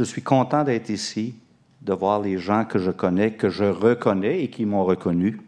Je 0.00 0.04
suis 0.06 0.22
content 0.22 0.64
d'être 0.64 0.88
ici, 0.88 1.34
de 1.82 1.92
voir 1.92 2.22
les 2.22 2.38
gens 2.38 2.64
que 2.64 2.78
je 2.78 2.90
connais, 2.90 3.34
que 3.34 3.50
je 3.50 3.64
reconnais 3.64 4.42
et 4.42 4.48
qui 4.48 4.64
m'ont 4.64 4.86
reconnu. 4.86 5.42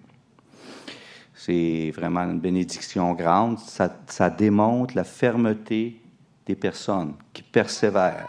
C'est 1.34 1.90
vraiment 1.96 2.20
une 2.20 2.38
bénédiction 2.38 3.14
grande. 3.14 3.58
Ça, 3.58 4.28
démontre 4.28 4.94
la 4.94 5.04
fermeté 5.04 6.02
des 6.44 6.54
personnes 6.54 7.14
qui 7.32 7.40
persévèrent. 7.42 8.28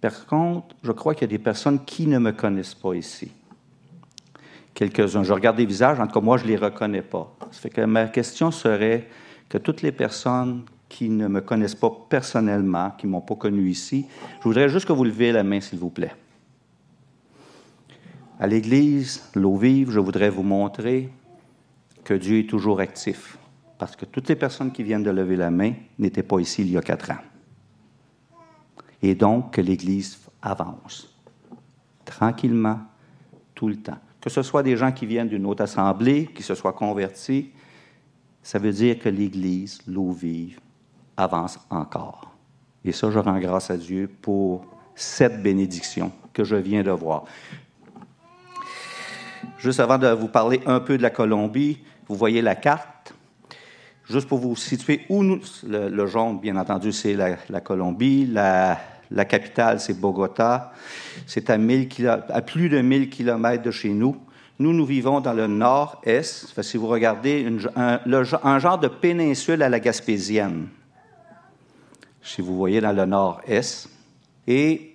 Par 0.00 0.26
contre, 0.26 0.74
je 0.82 0.90
crois 0.90 1.14
qu'il 1.14 1.30
y 1.30 1.32
a 1.32 1.38
des 1.38 1.44
personnes 1.44 1.84
qui 1.84 2.08
ne 2.08 2.18
me 2.18 2.32
connaissent 2.32 2.74
pas 2.74 2.94
ici. 2.94 3.30
Quelques-uns. 4.74 5.22
Je 5.22 5.32
regarde 5.32 5.56
des 5.56 5.66
visages, 5.66 6.00
en 6.00 6.08
tout 6.08 6.14
cas, 6.14 6.20
moi, 6.20 6.36
je 6.36 6.42
ne 6.42 6.48
les 6.48 6.56
reconnais 6.56 7.02
pas. 7.02 7.32
Ça 7.52 7.60
fait 7.60 7.70
que 7.70 7.82
ma 7.82 8.06
question 8.06 8.50
serait 8.50 9.06
que 9.48 9.58
toutes 9.58 9.82
les 9.82 9.92
personnes 9.92 10.64
qui 10.92 11.08
ne 11.08 11.26
me 11.26 11.40
connaissent 11.40 11.74
pas 11.74 11.90
personnellement, 12.10 12.90
qui 12.90 13.06
ne 13.06 13.12
m'ont 13.12 13.22
pas 13.22 13.34
connu 13.34 13.70
ici, 13.70 14.04
je 14.40 14.44
voudrais 14.44 14.68
juste 14.68 14.86
que 14.86 14.92
vous 14.92 15.04
leviez 15.04 15.32
la 15.32 15.42
main, 15.42 15.58
s'il 15.58 15.78
vous 15.78 15.88
plaît. 15.88 16.14
À 18.38 18.46
l'Église, 18.46 19.24
l'eau 19.34 19.56
vive, 19.56 19.90
je 19.90 20.00
voudrais 20.00 20.28
vous 20.28 20.42
montrer 20.42 21.08
que 22.04 22.12
Dieu 22.12 22.40
est 22.40 22.48
toujours 22.48 22.78
actif. 22.80 23.38
Parce 23.78 23.96
que 23.96 24.04
toutes 24.04 24.28
les 24.28 24.36
personnes 24.36 24.70
qui 24.70 24.82
viennent 24.82 25.02
de 25.02 25.10
lever 25.10 25.36
la 25.36 25.50
main 25.50 25.72
n'étaient 25.98 26.22
pas 26.22 26.38
ici 26.40 26.60
il 26.60 26.70
y 26.70 26.76
a 26.76 26.82
quatre 26.82 27.10
ans. 27.10 27.22
Et 29.00 29.14
donc 29.14 29.54
que 29.54 29.62
l'Église 29.62 30.18
avance 30.42 31.08
tranquillement, 32.04 32.80
tout 33.54 33.68
le 33.68 33.76
temps. 33.76 33.98
Que 34.20 34.28
ce 34.28 34.42
soit 34.42 34.62
des 34.62 34.76
gens 34.76 34.92
qui 34.92 35.06
viennent 35.06 35.28
d'une 35.28 35.46
autre 35.46 35.62
assemblée, 35.62 36.26
qui 36.26 36.42
se 36.42 36.54
soient 36.54 36.74
convertis, 36.74 37.50
ça 38.42 38.58
veut 38.58 38.72
dire 38.72 38.98
que 38.98 39.08
l'Église, 39.08 39.80
l'eau 39.86 40.10
vive, 40.10 40.60
avance 41.16 41.58
encore. 41.70 42.32
Et 42.84 42.92
ça, 42.92 43.10
je 43.10 43.18
rends 43.18 43.38
grâce 43.38 43.70
à 43.70 43.76
Dieu 43.76 44.10
pour 44.20 44.64
cette 44.94 45.42
bénédiction 45.42 46.12
que 46.32 46.44
je 46.44 46.56
viens 46.56 46.82
de 46.82 46.90
voir. 46.90 47.24
Juste 49.58 49.80
avant 49.80 49.98
de 49.98 50.08
vous 50.08 50.28
parler 50.28 50.60
un 50.66 50.80
peu 50.80 50.96
de 50.96 51.02
la 51.02 51.10
Colombie, 51.10 51.78
vous 52.08 52.16
voyez 52.16 52.42
la 52.42 52.54
carte. 52.54 53.14
Juste 54.10 54.28
pour 54.28 54.38
vous 54.38 54.56
situer 54.56 55.02
où 55.08 55.22
nous, 55.22 55.40
le, 55.66 56.06
jaune, 56.06 56.40
bien 56.40 56.56
entendu, 56.56 56.92
c'est 56.92 57.14
la, 57.14 57.60
Colombie. 57.60 58.26
La, 58.26 59.24
capitale, 59.24 59.78
c'est 59.78 59.98
Bogota. 59.98 60.72
C'est 61.26 61.50
à, 61.50 61.58
à, 62.28 62.42
plus 62.42 62.68
de 62.68 62.80
1000 62.80 63.10
kilomètres 63.10 63.62
de 63.62 63.70
chez 63.70 63.90
nous. 63.90 64.16
Nous, 64.58 64.72
nous 64.72 64.84
vivons 64.84 65.20
dans 65.20 65.32
le 65.32 65.46
nord-est. 65.46 66.60
Si 66.60 66.76
vous 66.76 66.88
regardez, 66.88 67.46
un, 67.76 68.00
un, 68.42 68.58
genre 68.58 68.78
de 68.78 68.88
péninsule 68.88 69.62
à 69.62 69.68
la 69.68 69.80
Gaspésienne 69.80 70.66
si 72.22 72.40
vous 72.40 72.56
voyez 72.56 72.80
dans 72.80 72.92
le 72.92 73.04
nord-est. 73.04 73.88
Et 74.46 74.94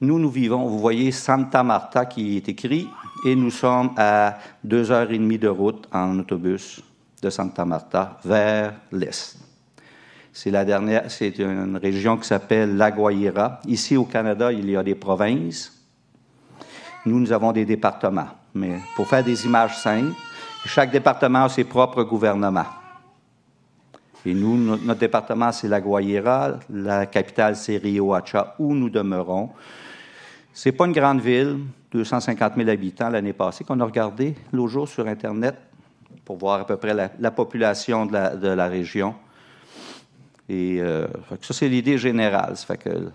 nous, 0.00 0.18
nous 0.18 0.30
vivons, 0.30 0.66
vous 0.66 0.78
voyez 0.78 1.10
Santa 1.10 1.62
Marta 1.62 2.06
qui 2.06 2.36
est 2.36 2.48
écrit, 2.48 2.86
et 3.26 3.34
nous 3.34 3.50
sommes 3.50 3.90
à 3.96 4.38
deux 4.62 4.90
heures 4.90 5.10
et 5.10 5.18
demie 5.18 5.38
de 5.38 5.48
route 5.48 5.88
en 5.92 6.18
autobus 6.18 6.80
de 7.20 7.30
Santa 7.30 7.64
Marta 7.64 8.18
vers 8.24 8.74
l'est. 8.92 9.38
C'est 10.32 10.52
la 10.52 10.64
dernière, 10.64 11.10
c'est 11.10 11.36
une 11.38 11.76
région 11.76 12.16
qui 12.16 12.28
s'appelle 12.28 12.76
La 12.76 12.92
Guaira. 12.92 13.60
Ici 13.66 13.96
au 13.96 14.04
Canada, 14.04 14.52
il 14.52 14.70
y 14.70 14.76
a 14.76 14.84
des 14.84 14.94
provinces. 14.94 15.72
Nous, 17.04 17.18
nous 17.18 17.32
avons 17.32 17.50
des 17.50 17.64
départements. 17.64 18.28
Mais 18.54 18.78
pour 18.94 19.08
faire 19.08 19.24
des 19.24 19.44
images 19.46 19.76
simples, 19.78 20.14
chaque 20.64 20.92
département 20.92 21.44
a 21.44 21.48
ses 21.48 21.64
propres 21.64 22.04
gouvernements. 22.04 22.66
Et 24.26 24.34
nous, 24.34 24.56
notre 24.56 25.00
département, 25.00 25.52
c'est 25.52 25.68
la 25.68 25.80
Guayera. 25.80 26.58
La 26.70 27.06
capitale, 27.06 27.56
c'est 27.56 27.76
Rio 27.76 28.14
Hacha, 28.14 28.54
où 28.58 28.74
nous 28.74 28.90
demeurons. 28.90 29.50
C'est 30.52 30.72
pas 30.72 30.86
une 30.86 30.92
grande 30.92 31.20
ville, 31.20 31.58
250 31.92 32.54
000 32.56 32.68
habitants 32.68 33.08
l'année 33.08 33.32
passée, 33.32 33.64
qu'on 33.64 33.78
a 33.80 33.84
regardé 33.84 34.34
l'autre 34.52 34.72
jour 34.72 34.88
sur 34.88 35.06
Internet 35.06 35.54
pour 36.24 36.36
voir 36.36 36.60
à 36.60 36.66
peu 36.66 36.76
près 36.76 36.94
la, 36.94 37.30
population 37.30 38.06
de 38.06 38.48
la, 38.48 38.66
région. 38.66 39.14
Et 40.48 40.78
euh, 40.80 41.06
ça, 41.40 41.54
c'est 41.54 41.68
l'idée 41.68 41.96
générale. 41.96 42.56
Ça 42.56 42.66
fait 42.66 42.76
que 42.76 43.10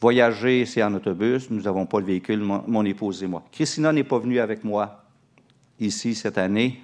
voyager, 0.00 0.66
c'est 0.66 0.82
en 0.82 0.92
autobus. 0.94 1.50
Nous 1.50 1.62
n'avons 1.62 1.86
pas 1.86 2.00
le 2.00 2.06
véhicule, 2.06 2.40
mon, 2.40 2.62
mon, 2.66 2.84
épouse 2.84 3.22
et 3.22 3.26
moi. 3.26 3.42
Christina 3.50 3.92
n'est 3.92 4.04
pas 4.04 4.18
venue 4.18 4.38
avec 4.38 4.62
moi 4.62 5.04
ici 5.80 6.14
cette 6.14 6.38
année. 6.38 6.80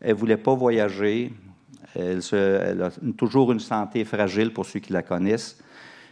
Elle 0.00 0.10
ne 0.10 0.14
voulait 0.14 0.36
pas 0.36 0.54
voyager. 0.54 1.32
Elle, 1.94 2.82
a 2.82 2.90
toujours 3.16 3.52
une 3.52 3.60
santé 3.60 4.04
fragile 4.04 4.52
pour 4.52 4.66
ceux 4.66 4.80
qui 4.80 4.92
la 4.92 5.02
connaissent, 5.02 5.58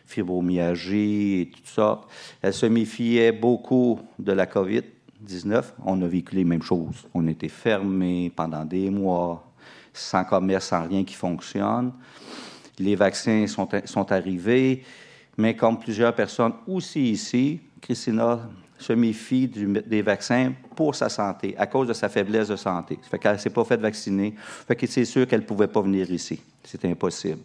fibromyalgie 0.06 1.40
et 1.40 1.50
tout 1.50 1.66
ça. 1.66 2.00
Elle 2.40 2.54
se 2.54 2.66
méfiait 2.66 3.32
beaucoup 3.32 4.00
de 4.18 4.32
la 4.32 4.46
COVID-19. 4.46 5.64
On 5.84 6.00
a 6.02 6.06
vécu 6.06 6.36
les 6.36 6.44
mêmes 6.44 6.62
choses. 6.62 7.06
On 7.14 7.26
était 7.26 7.48
fermés 7.48 8.32
pendant 8.34 8.64
des 8.64 8.90
mois, 8.90 9.44
sans 9.92 10.24
commerce, 10.24 10.66
sans 10.66 10.86
rien 10.86 11.04
qui 11.04 11.14
fonctionne. 11.14 11.92
Les 12.78 12.94
vaccins 12.94 13.46
sont, 13.46 13.68
sont 13.84 14.12
arrivés, 14.12 14.82
mais 15.36 15.54
comme 15.54 15.78
plusieurs 15.78 16.14
personnes 16.14 16.54
aussi 16.66 17.10
ici, 17.10 17.60
Christina 17.80 18.48
se 18.82 18.92
méfie 18.92 19.48
des 19.48 20.02
vaccins 20.02 20.52
pour 20.74 20.94
sa 20.94 21.08
santé, 21.08 21.54
à 21.56 21.66
cause 21.66 21.88
de 21.88 21.92
sa 21.92 22.08
faiblesse 22.08 22.48
de 22.48 22.56
santé. 22.56 22.98
Ça 23.02 23.08
fait 23.08 23.18
qu'elle 23.18 23.34
ne 23.34 23.38
s'est 23.38 23.50
pas 23.50 23.64
fait 23.64 23.76
vacciner. 23.76 24.34
fait 24.36 24.76
que 24.76 24.86
c'est 24.86 25.04
sûr 25.04 25.26
qu'elle 25.26 25.40
ne 25.40 25.46
pouvait 25.46 25.68
pas 25.68 25.80
venir 25.80 26.10
ici. 26.10 26.42
C'était 26.64 26.90
impossible. 26.90 27.42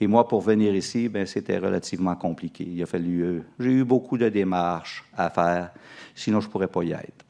Et 0.00 0.06
moi, 0.06 0.28
pour 0.28 0.42
venir 0.42 0.74
ici, 0.74 1.08
ben, 1.08 1.26
c'était 1.26 1.58
relativement 1.58 2.14
compliqué. 2.14 2.64
Il 2.68 2.82
a 2.82 2.86
fallu. 2.86 3.22
Euh, 3.22 3.42
j'ai 3.58 3.70
eu 3.70 3.84
beaucoup 3.84 4.18
de 4.18 4.28
démarches 4.28 5.04
à 5.16 5.30
faire, 5.30 5.70
sinon 6.14 6.40
je 6.40 6.46
ne 6.46 6.52
pourrais 6.52 6.68
pas 6.68 6.82
y 6.82 6.92
être. 6.92 7.24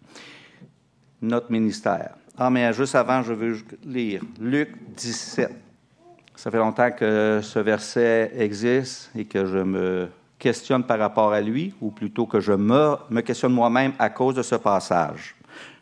Notre 1.23 1.51
ministère. 1.51 2.15
Ah, 2.37 2.51
mais 2.51 2.73
juste 2.73 2.95
avant, 2.95 3.23
je 3.23 3.33
veux 3.33 3.57
lire 3.85 4.21
Luc 4.41 4.71
17. 4.97 5.51
Ça 6.35 6.51
fait 6.51 6.59
longtemps 6.59 6.91
que 6.91 7.41
ce 7.43 7.59
verset 7.61 8.33
existe 8.37 9.11
et 9.17 9.25
que 9.25 9.47
je 9.47 9.59
me 9.59 10.09
questionne 10.47 10.85
par 10.85 11.01
rapport 11.01 11.33
à 11.33 11.41
lui, 11.41 11.75
ou 11.81 11.91
plutôt 11.91 12.25
que 12.25 12.39
je 12.39 12.53
me, 12.53 12.95
me 13.11 13.21
questionne 13.21 13.53
moi-même 13.53 13.95
à 13.99 14.11
cause 14.11 14.37
de 14.37 14.43
ce 14.43 14.55
passage. 14.55 15.35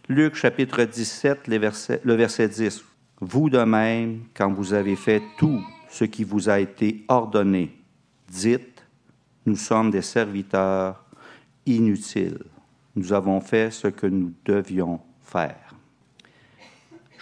Luc 0.09 0.37
chapitre 0.37 0.85
17, 0.85 1.49
le 1.49 2.15
verset 2.15 2.49
10. 2.49 2.83
Vous 3.21 3.51
de 3.51 3.59
même, 3.59 4.21
quand 4.33 4.51
vous 4.51 4.73
avez 4.73 4.97
fait 4.97 5.23
tout 5.37 5.61
ce 5.91 6.05
qui 6.07 6.25
vous 6.25 6.49
a 6.49 6.61
été 6.61 7.05
ordonné, 7.09 7.77
dites, 8.27 8.83
nous 9.45 9.57
sommes 9.57 9.91
des 9.91 10.01
serviteurs 10.01 11.05
inutiles. 11.67 12.43
Nous 12.97 13.13
avons 13.13 13.43
fait 13.43 13.71
ce 13.71 13.89
que 13.89 14.07
nous 14.07 14.33
devions 14.47 14.99
faire. 15.21 15.64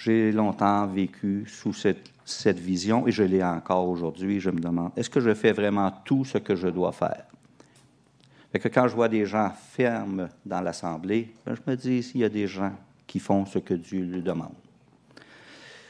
J'ai 0.05 0.33
longtemps 0.33 0.85
vécu 0.89 1.45
sous 1.47 1.73
cette 1.73 2.59
vision 2.59 3.07
et 3.07 3.13
je 3.13 3.23
l'ai 3.23 3.45
encore 3.45 3.89
aujourd'hui. 3.89 4.41
Je 4.41 4.51
me 4.51 4.59
demande, 4.59 4.91
est-ce 4.97 5.09
que 5.09 5.21
je 5.21 5.33
fais 5.33 5.53
vraiment 5.53 5.93
tout 6.05 6.25
ce 6.25 6.39
que 6.39 6.57
je 6.57 6.67
dois 6.67 6.91
faire? 6.91 7.25
Que 8.53 8.67
quand 8.67 8.89
je 8.89 8.97
vois 8.97 9.09
des 9.09 9.25
gens 9.27 9.51
fermes 9.51 10.29
dans 10.45 10.61
l'Assemblée, 10.61 11.33
ben, 11.47 11.55
je 11.55 11.71
me 11.71 11.77
dis, 11.77 12.03
s'il 12.03 12.21
y 12.21 12.25
a 12.25 12.29
des 12.29 12.49
gens 12.49 12.73
qui 13.07 13.21
font 13.21 13.47
ce 13.47 13.61
que 13.61 13.75
Dieu 13.75 14.03
lui 14.03 14.23
demande. 14.23 14.55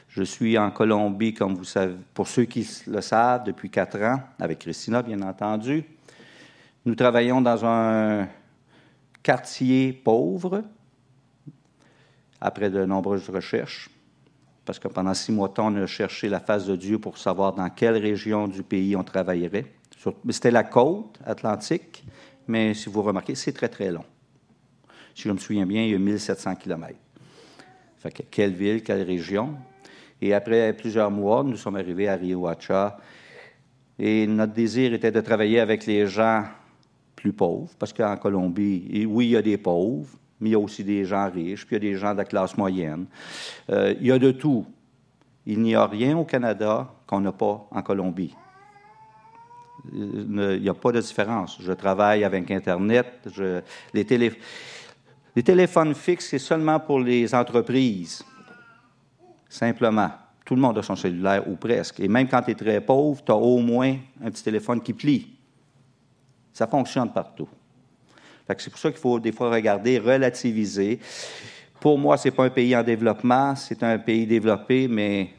Je 0.08 0.24
suis 0.24 0.58
en 0.58 0.70
Colombie, 0.70 1.32
comme 1.32 1.54
vous 1.54 1.64
savez, 1.64 1.94
pour 2.12 2.28
ceux 2.28 2.44
qui 2.44 2.68
le 2.88 3.00
savent, 3.00 3.44
depuis 3.44 3.70
quatre 3.70 3.98
ans, 4.02 4.20
avec 4.38 4.58
Christina, 4.58 5.00
bien 5.00 5.22
entendu. 5.22 5.84
Nous 6.84 6.94
travaillons 6.94 7.40
dans 7.40 7.64
un 7.64 8.28
quartier 9.22 9.94
pauvre, 9.94 10.62
après 12.42 12.68
de 12.68 12.84
nombreuses 12.84 13.30
recherches 13.30 13.88
parce 14.64 14.78
que 14.78 14.88
pendant 14.88 15.14
six 15.14 15.32
mois 15.32 15.52
on 15.58 15.76
a 15.76 15.86
cherché 15.86 16.28
la 16.28 16.40
face 16.40 16.66
de 16.66 16.76
Dieu 16.76 16.98
pour 16.98 17.18
savoir 17.18 17.52
dans 17.52 17.68
quelle 17.70 17.96
région 17.96 18.48
du 18.48 18.62
pays 18.62 18.94
on 18.96 19.04
travaillerait. 19.04 19.66
C'était 20.30 20.50
la 20.50 20.64
côte 20.64 21.18
atlantique, 21.24 22.04
mais 22.46 22.74
si 22.74 22.88
vous 22.88 23.02
remarquez, 23.02 23.34
c'est 23.34 23.52
très, 23.52 23.68
très 23.68 23.90
long. 23.90 24.04
Si 25.14 25.22
je 25.22 25.30
me 25.30 25.38
souviens 25.38 25.66
bien, 25.66 25.84
il 25.84 25.90
y 25.90 25.94
a 25.94 25.98
1700 25.98 26.56
kilomètres. 26.56 26.98
Fait 27.98 28.10
que 28.10 28.22
quelle 28.22 28.52
ville, 28.52 28.82
quelle 28.82 29.02
région? 29.02 29.54
Et 30.20 30.34
après 30.34 30.72
plusieurs 30.72 31.10
mois, 31.10 31.44
nous 31.44 31.56
sommes 31.56 31.76
arrivés 31.76 32.08
à 32.08 32.16
Rio 32.16 32.46
Hacha. 32.46 32.96
Et 33.98 34.26
notre 34.26 34.52
désir 34.52 34.92
était 34.94 35.12
de 35.12 35.20
travailler 35.20 35.60
avec 35.60 35.86
les 35.86 36.06
gens 36.06 36.44
plus 37.14 37.32
pauvres, 37.32 37.70
parce 37.78 37.92
qu'en 37.92 38.16
Colombie, 38.16 39.06
oui, 39.08 39.26
il 39.26 39.30
y 39.30 39.36
a 39.36 39.42
des 39.42 39.58
pauvres, 39.58 40.08
mais 40.42 40.48
il 40.48 40.52
y 40.52 40.56
a 40.56 40.58
aussi 40.58 40.82
des 40.82 41.04
gens 41.04 41.30
riches, 41.30 41.64
puis 41.64 41.76
il 41.76 41.84
y 41.84 41.86
a 41.88 41.92
des 41.92 41.96
gens 41.96 42.12
de 42.12 42.18
la 42.18 42.24
classe 42.24 42.56
moyenne. 42.56 43.06
Euh, 43.70 43.94
il 44.00 44.08
y 44.08 44.10
a 44.10 44.18
de 44.18 44.32
tout. 44.32 44.66
Il 45.46 45.62
n'y 45.62 45.76
a 45.76 45.86
rien 45.86 46.18
au 46.18 46.24
Canada 46.24 46.92
qu'on 47.06 47.20
n'a 47.20 47.30
pas 47.30 47.68
en 47.70 47.80
Colombie. 47.82 48.34
Il 49.92 50.60
n'y 50.60 50.68
a 50.68 50.74
pas 50.74 50.90
de 50.90 51.00
différence. 51.00 51.58
Je 51.60 51.72
travaille 51.72 52.24
avec 52.24 52.50
Internet. 52.50 53.28
les, 53.94 54.32
les 55.36 55.42
téléphones 55.44 55.94
fixes, 55.94 56.30
c'est 56.30 56.40
seulement 56.40 56.80
pour 56.80 56.98
les 56.98 57.32
entreprises. 57.32 58.24
Simplement. 59.48 60.10
Tout 60.44 60.56
le 60.56 60.60
monde 60.60 60.76
a 60.76 60.82
son 60.82 60.96
cellulaire, 60.96 61.48
ou 61.48 61.54
presque. 61.54 62.00
Et 62.00 62.08
même 62.08 62.26
quand 62.26 62.42
tu 62.42 62.50
es 62.50 62.54
très 62.56 62.80
pauvre, 62.80 63.22
tu 63.24 63.30
as 63.30 63.36
au 63.36 63.58
moins 63.58 63.96
un 64.20 64.30
petit 64.32 64.42
téléphone 64.42 64.80
qui 64.80 64.92
plie. 64.92 65.36
Ça 66.52 66.66
fonctionne 66.66 67.12
partout. 67.12 67.48
C'est 68.48 68.70
pour 68.70 68.78
ça 68.78 68.90
qu'il 68.90 69.00
faut 69.00 69.18
des 69.18 69.32
fois 69.32 69.50
regarder, 69.50 69.98
relativiser. 69.98 70.98
Pour 71.80 71.98
moi, 71.98 72.16
ce 72.16 72.28
n'est 72.28 72.34
pas 72.34 72.44
un 72.44 72.50
pays 72.50 72.76
en 72.76 72.82
développement, 72.82 73.56
c'est 73.56 73.82
un 73.82 73.98
pays 73.98 74.26
développé, 74.26 74.88
mais 74.88 75.30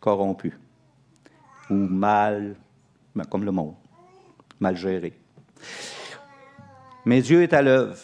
corrompu. 0.00 0.52
Ou 1.70 1.74
mal, 1.74 2.56
ben, 3.14 3.24
comme 3.24 3.44
le 3.44 3.52
monde, 3.52 3.74
mal 4.60 4.76
géré. 4.76 5.12
Mais 7.04 7.20
Dieu 7.20 7.42
est 7.42 7.52
à 7.52 7.62
l'œuvre 7.62 7.96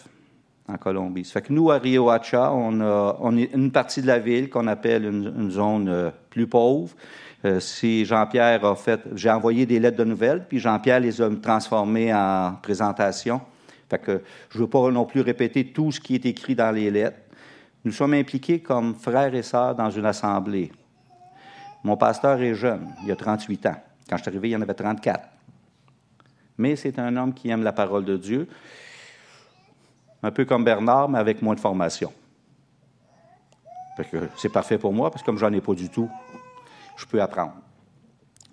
en 0.69 0.77
Colombie. 0.77 1.25
Ça 1.25 1.41
que 1.41 1.53
nous, 1.53 1.71
à 1.71 1.79
Rio 1.79 2.09
Hacha, 2.11 2.53
on 2.53 2.81
a, 2.81 3.19
est 3.37 3.53
une 3.55 3.71
partie 3.71 4.01
de 4.01 4.07
la 4.07 4.19
ville 4.19 4.49
qu'on 4.49 4.67
appelle 4.67 5.05
une, 5.05 5.51
zone 5.51 5.89
euh, 5.89 6.11
plus 6.31 6.47
pauvre. 6.47 6.95
Euh, 7.45 7.61
si 7.61 8.07
Jean-Pierre 8.07 8.65
a 8.65 8.75
fait, 8.75 9.01
j'ai 9.15 9.31
envoyé 9.31 9.67
des 9.67 9.79
lettres 9.79 9.99
de 9.99 10.05
nouvelles, 10.05 10.47
puis 10.49 10.59
Jean-Pierre 10.59 11.01
les 11.01 11.21
a 11.21 11.29
transformées 11.43 12.15
en 12.15 12.55
présentation. 12.63 13.43
Fait 13.89 13.99
que 13.99 14.23
je 14.51 14.59
ne 14.59 14.63
veux 14.63 14.71
pas 14.71 14.91
non 14.91 15.05
plus 15.05 15.21
répéter 15.21 15.73
tout 15.73 15.93
ce 15.93 16.01
qui 16.01 16.15
est 16.15 16.27
écrit 16.27 16.55
dans 16.55 16.71
les 16.75 16.91
lettres. 16.91 17.19
Nous 17.85 17.93
sommes 17.93 18.15
impliqués 18.15 18.61
comme 18.61 18.95
frères 18.95 19.35
et 19.35 19.43
sœurs 19.43 19.75
dans 19.75 19.91
une 19.91 20.07
assemblée. 20.07 20.73
Mon 21.83 21.97
pasteur 21.97 22.41
est 22.41 22.55
jeune, 22.55 22.89
il 23.05 23.13
a 23.13 23.17
38 23.17 23.67
ans. 23.67 23.77
Quand 24.09 24.17
je 24.17 24.23
suis 24.23 24.31
arrivé, 24.31 24.49
il 24.49 24.53
y 24.53 24.57
en 24.57 24.63
avait 24.63 24.75
34. 24.75 25.29
Mais 26.57 26.77
c'est 26.77 26.99
un 26.99 27.15
homme 27.17 27.35
qui 27.35 27.51
aime 27.51 27.63
la 27.63 27.73
parole 27.73 28.05
de 28.05 28.17
Dieu 28.17 28.49
un 30.23 30.31
peu 30.31 30.47
comme 30.47 30.65
Bernard, 30.65 31.11
mais 31.11 31.19
avec 31.19 31.43
moins 31.43 31.55
de 31.55 31.61
formation. 31.61 32.11
C'est 34.37 34.49
parfait 34.51 34.79
pour 34.79 34.93
moi, 34.93 35.11
parce 35.11 35.23
que 35.23 35.27
comme 35.27 35.39
j'en 35.39 35.53
ai 35.53 35.61
pas 35.61 35.75
du 35.75 35.91
tout, 35.91 36.09
je 36.97 37.05
peux 37.05 37.21
apprendre 37.21 37.55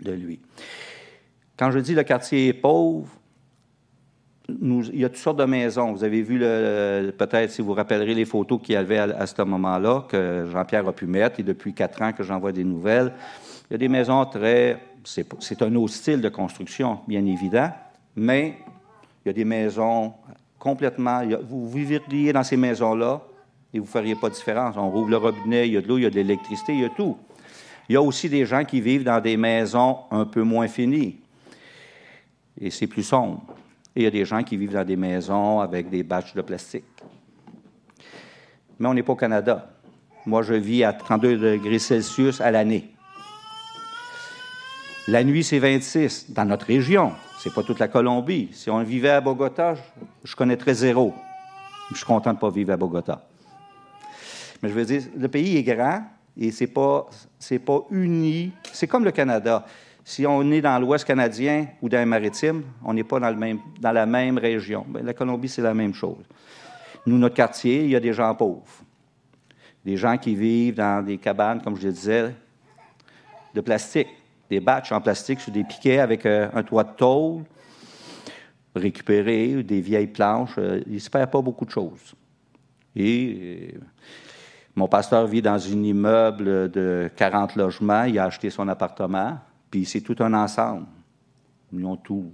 de 0.02 0.12
lui. 0.12 0.42
Quand 1.58 1.72
je 1.72 1.80
dis 1.80 1.96
le 1.96 2.04
quartier 2.04 2.50
est 2.50 2.54
pauvre, 2.54 3.08
il 4.62 5.00
y 5.00 5.06
a 5.06 5.10
toutes 5.10 5.18
sortes 5.18 5.40
de 5.40 5.46
maisons. 5.46 5.92
Vous 5.92 6.04
avez 6.04 6.22
vu, 6.22 6.40
peut-être, 6.40 7.52
si 7.52 7.62
vous 7.62 7.74
rappellerez 7.74 8.14
les 8.14 8.26
photos 8.26 8.60
qu'il 8.62 8.74
y 8.74 8.78
avait 8.78 8.98
à, 8.98 9.26
ce 9.26 9.42
moment-là, 9.42 10.06
que 10.08 10.48
Jean-Pierre 10.52 10.88
a 10.88 10.94
pu 10.94 11.06
mettre, 11.06 11.40
et 11.40 11.44
depuis 11.44 11.74
quatre 11.74 12.02
ans 12.02 12.12
que 12.12 12.24
j'envoie 12.24 12.52
des 12.52 12.64
nouvelles. 12.64 13.14
Il 13.70 13.74
y 13.74 13.76
a 13.76 13.78
des 13.78 13.88
maisons 13.88 14.26
très... 14.26 14.80
C'est 15.04 15.62
un 15.62 15.76
autre 15.76 15.94
style 15.94 16.22
de 16.22 16.30
construction, 16.30 17.00
bien 17.08 17.26
évident, 17.26 17.72
mais 18.16 18.58
il 19.24 19.30
y 19.30 19.32
a 19.32 19.34
des 19.34 19.46
maisons 19.46 20.14
complètement. 20.60 21.22
Vous 21.48 21.70
vivriez 21.70 22.34
dans 22.34 22.44
ces 22.44 22.58
maisons-là 22.58 23.22
et 23.74 23.80
vous 23.80 23.86
ne 23.86 23.90
feriez 23.90 24.16
pas 24.16 24.30
de 24.30 24.36
différence. 24.36 24.76
On 24.78 24.90
rouvre 24.90 25.10
le 25.10 25.18
robinet, 25.18 25.68
il 25.68 25.74
y 25.74 25.78
a 25.78 25.82
de 25.82 25.88
l'eau, 25.88 25.98
il 25.98 26.04
y 26.04 26.06
a 26.06 26.10
de 26.10 26.16
l'électricité, 26.16 26.74
il 26.74 26.82
y 26.82 26.86
a 26.86 26.90
tout. 26.90 27.18
Il 27.90 27.94
y 27.94 27.96
a 27.96 28.02
aussi 28.02 28.30
des 28.30 28.46
gens 28.46 28.64
qui 28.64 28.80
vivent 28.80 29.04
dans 29.04 29.20
des 29.20 29.38
maisons 29.38 29.98
un 30.12 30.26
peu 30.26 30.44
moins 30.44 30.68
finies. 30.68 31.18
Et 32.60 32.70
c'est 32.70 32.88
plus 32.88 33.04
sombre. 33.04 33.42
Et 33.96 34.02
il 34.02 34.04
y 34.04 34.08
a 34.08 34.12
des 34.12 34.26
gens 34.26 34.44
qui 34.44 34.58
vivent 34.58 34.74
dans 34.74 34.86
des 34.86 34.96
maisons 34.96 35.60
avec 35.60 35.90
des 35.90 36.04
bâches 36.04 36.34
de 36.34 36.42
plastique. 36.42 36.86
Mais 38.80 38.88
on 38.88 38.94
n'est 38.94 39.04
pas 39.04 39.14
au 39.14 39.18
Canada. 39.18 39.70
Moi, 40.26 40.44
je 40.44 40.54
vis 40.54 40.84
à 40.84 40.94
32 40.94 41.38
degrés 41.38 41.80
Celsius 41.80 42.42
à 42.42 42.52
l'année. 42.52 42.92
La 45.08 45.24
nuit, 45.24 45.44
c'est 45.44 45.60
26 45.60 46.32
dans 46.32 46.46
notre 46.46 46.68
région. 46.68 47.12
C'est 47.40 47.54
pas 47.54 47.64
toute 47.64 47.80
la 47.80 47.88
Colombie. 47.88 48.50
Si 48.54 48.70
on 48.70 48.84
vivait 48.84 49.10
à 49.10 49.20
Bogota, 49.20 49.74
je, 50.24 50.36
connaîtrais 50.36 50.76
zéro. 50.76 51.14
Je 51.90 51.98
suis 51.98 52.06
content 52.06 52.30
de 52.30 52.36
ne 52.36 52.40
pas 52.40 52.52
vivre 52.52 52.72
à 52.72 52.78
Bogota. 52.78 53.28
Mais 54.62 54.70
je 54.70 54.74
veux 54.76 54.86
dire, 54.86 55.02
le 55.18 55.28
pays 55.28 55.58
est 55.58 55.64
grand 55.64 56.04
et 56.38 56.52
c'est 56.52 56.68
pas, 56.68 57.10
c'est 57.40 57.60
pas 57.60 57.80
uni. 57.90 58.52
C'est 58.72 58.86
comme 58.88 59.04
le 59.04 59.12
Canada. 59.12 59.66
Si 60.04 60.26
on 60.26 60.52
est 60.52 60.62
dans 60.62 60.80
l'Ouest 60.80 61.06
canadien 61.06 61.68
ou 61.82 61.90
dans 61.90 62.00
les 62.00 62.06
maritimes, 62.06 62.64
on 62.84 62.94
n'est 62.94 63.04
pas 63.04 63.20
dans, 63.20 63.92
la 63.92 64.06
même 64.06 64.38
région. 64.38 64.86
Bien, 64.88 65.04
la 65.04 65.14
Colombie, 65.14 65.50
c'est 65.50 65.62
la 65.62 65.74
même 65.74 65.94
chose. 65.94 66.26
Nous, 67.06 67.18
notre 67.18 67.36
quartier, 67.36 67.84
il 67.84 67.92
y 67.92 67.96
a 67.96 68.00
des 68.00 68.14
gens 68.14 68.34
pauvres. 68.34 68.66
Des 69.86 69.98
gens 69.98 70.18
qui 70.18 70.36
vivent 70.36 70.76
dans 70.76 71.04
des 71.06 71.18
cabanes, 71.18 71.62
comme 71.62 71.76
je 71.76 71.88
le 71.88 71.94
disais, 71.94 72.36
de 73.54 73.62
plastique 73.62 74.08
des 74.52 74.60
batchs 74.60 74.92
en 74.92 75.00
plastique 75.00 75.40
sur 75.40 75.52
des 75.54 75.64
piquets 75.64 76.00
avec 76.00 76.26
euh, 76.26 76.50
un 76.54 76.62
toit 76.62 76.84
de 76.84 76.92
tôle, 76.92 77.44
récupéré, 78.76 79.64
des 79.64 79.80
vieilles 79.80 80.08
planches. 80.08 80.56
Euh, 80.58 80.82
il 80.88 80.96
ne 80.96 81.00
se 81.00 81.10
perd 81.10 81.32
pas 81.32 81.42
beaucoup 81.42 81.64
de 81.64 81.72
choses. 81.72 82.14
Et 82.94 83.72
euh, 83.74 83.80
mon 84.76 84.90
pasteur 84.90 85.26
vit 85.26 85.42
dans 85.42 85.56
un 85.56 85.84
immeuble 85.84 86.70
de 86.70 87.10
40 87.16 87.56
logements. 87.56 88.04
Il 88.04 88.20
a 88.20 88.26
acheté 88.26 88.50
son 88.50 88.68
appartement, 88.68 89.40
puis 89.72 89.86
c'est 89.86 90.02
tout 90.02 90.18
un 90.20 90.34
ensemble. 90.34 90.86
Ils 91.74 91.98
tout. 92.04 92.32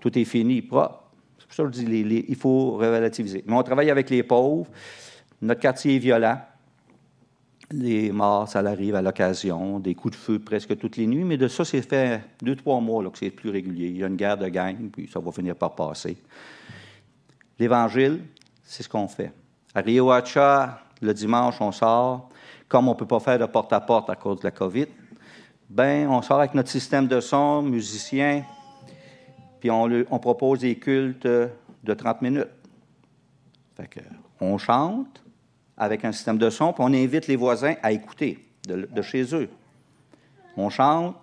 Tout 0.00 0.18
est 0.18 0.24
fini, 0.24 0.60
propre. 0.60 1.04
C'est 1.38 1.46
pour 1.46 1.54
ça 1.54 1.62
que 1.62 1.72
je 1.72 1.84
dis 1.84 2.24
il 2.28 2.36
faut 2.36 2.72
relativiser. 2.72 3.44
Mais 3.46 3.54
on 3.54 3.62
travaille 3.62 3.90
avec 3.90 4.10
les 4.10 4.24
pauvres. 4.24 4.66
Notre 5.40 5.60
quartier 5.60 5.96
est 5.96 5.98
violent. 5.98 6.38
Les 7.70 8.12
morts, 8.12 8.48
ça 8.48 8.60
arrive 8.60 8.94
à 8.94 9.02
l'occasion, 9.02 9.80
des 9.80 9.94
coups 9.94 10.16
de 10.16 10.20
feu 10.20 10.38
presque 10.38 10.76
toutes 10.78 10.96
les 10.96 11.06
nuits, 11.06 11.24
mais 11.24 11.36
de 11.36 11.48
ça, 11.48 11.64
c'est 11.64 11.82
fait 11.82 12.20
deux, 12.40 12.54
trois 12.54 12.80
mois 12.80 13.02
que 13.10 13.18
c'est 13.18 13.30
plus 13.30 13.50
régulier. 13.50 13.88
Il 13.88 13.96
y 13.96 14.04
a 14.04 14.06
une 14.06 14.14
guerre 14.14 14.36
de 14.36 14.48
gang, 14.48 14.88
puis 14.92 15.08
ça 15.12 15.18
va 15.18 15.32
finir 15.32 15.56
par 15.56 15.74
passer. 15.74 16.16
L'Évangile, 17.58 18.20
c'est 18.62 18.84
ce 18.84 18.88
qu'on 18.88 19.08
fait. 19.08 19.32
À 19.74 19.80
Rio 19.80 20.12
Hacha, 20.12 20.80
le 21.02 21.12
dimanche, 21.12 21.60
on 21.60 21.72
sort. 21.72 22.30
Comme 22.68 22.88
on 22.88 22.92
ne 22.92 22.96
peut 22.96 23.06
pas 23.06 23.20
faire 23.20 23.38
de 23.38 23.46
porte-à-porte 23.46 24.10
-à, 24.10 24.16
cause 24.16 24.38
de 24.38 24.44
la 24.44 24.52
COVID, 24.52 24.86
ben, 25.68 26.08
on 26.08 26.22
sort 26.22 26.38
avec 26.38 26.54
notre 26.54 26.68
système 26.68 27.06
de 27.06 27.20
son, 27.20 27.62
musicien, 27.62 28.44
puis 29.60 29.70
on, 29.70 30.18
propose 30.18 30.60
des 30.60 30.76
cultes 30.76 31.26
de 31.26 31.94
30 31.94 32.22
minutes. 32.22 32.48
Fait 33.76 33.88
que, 33.88 34.00
on 34.40 34.58
chante, 34.58 35.22
avec 35.76 36.04
un 36.04 36.12
système 36.12 36.38
de 36.38 36.50
son, 36.50 36.72
puis 36.72 36.82
on 36.84 36.92
invite 36.92 37.26
les 37.26 37.36
voisins 37.36 37.74
à 37.82 37.92
écouter 37.92 38.38
de, 38.66 39.02
chez 39.02 39.34
eux. 39.34 39.48
On 40.56 40.70
chante, 40.70 41.16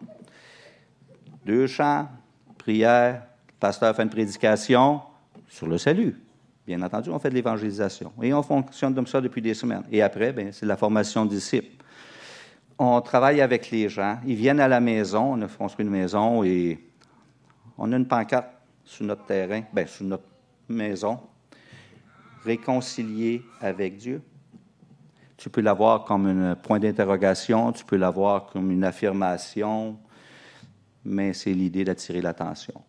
deux 1.46 1.68
chants, 1.68 2.08
prière, 2.58 3.24
le 3.48 3.54
pasteur 3.60 3.96
fait 3.96 4.04
une 4.04 4.10
prédication 4.10 5.02
sur 5.48 5.68
le 5.68 5.78
salut. 5.78 6.20
Bien 6.66 6.82
entendu, 6.82 7.10
on 7.10 7.20
fait 7.20 7.30
de 7.30 7.36
l'évangélisation. 7.36 8.14
Et 8.22 8.34
on 8.34 8.44
fonctionne 8.44 8.96
comme 8.96 9.08
ça 9.08 9.20
depuis 9.20 9.42
des 9.42 9.54
semaines. 9.54 9.84
Et 9.92 10.02
après, 10.02 10.32
ben, 10.32 10.52
c'est 10.52 10.66
la 10.66 10.78
formation 10.78 11.26
de 11.26 11.32
disciples. 11.32 11.83
On 12.86 13.00
travaille 13.00 13.40
avec 13.40 13.72
les 13.72 13.88
gens. 13.88 14.20
Ils 14.26 14.36
viennent 14.36 14.60
à 14.60 14.68
la 14.68 14.82
maison. 14.82 15.36
On 15.36 15.42
a 15.42 15.48
construit 15.48 15.86
une 15.86 15.92
maison 15.92 16.44
et 16.44 16.78
on 17.78 17.90
a 17.94 17.96
une 17.96 18.06
pancarte 18.06 18.50
sur 18.84 19.06
notre 19.06 19.26
terrain, 19.26 19.62
bien, 19.72 19.86
sur 19.86 20.06
notre 20.06 20.26
maison. 20.68 21.18
Réconcilier 22.44 23.42
avec 23.62 23.96
Dieu. 23.96 24.22
Tu 25.38 25.50
peux 25.50 25.62
l'avoir 25.62 26.04
comme 26.04 26.26
un 26.28 26.56
point 26.56 26.78
d'interrogation, 26.78 27.72
tu 27.72 27.86
peux 27.86 27.96
l'avoir 27.96 28.48
comme 28.48 28.70
une 28.70 28.84
affirmation, 28.84 29.98
mais 31.06 31.32
c'est 31.32 31.54
l'idée 31.54 31.86
d'attirer 31.86 32.22
l'attention. 32.22 32.82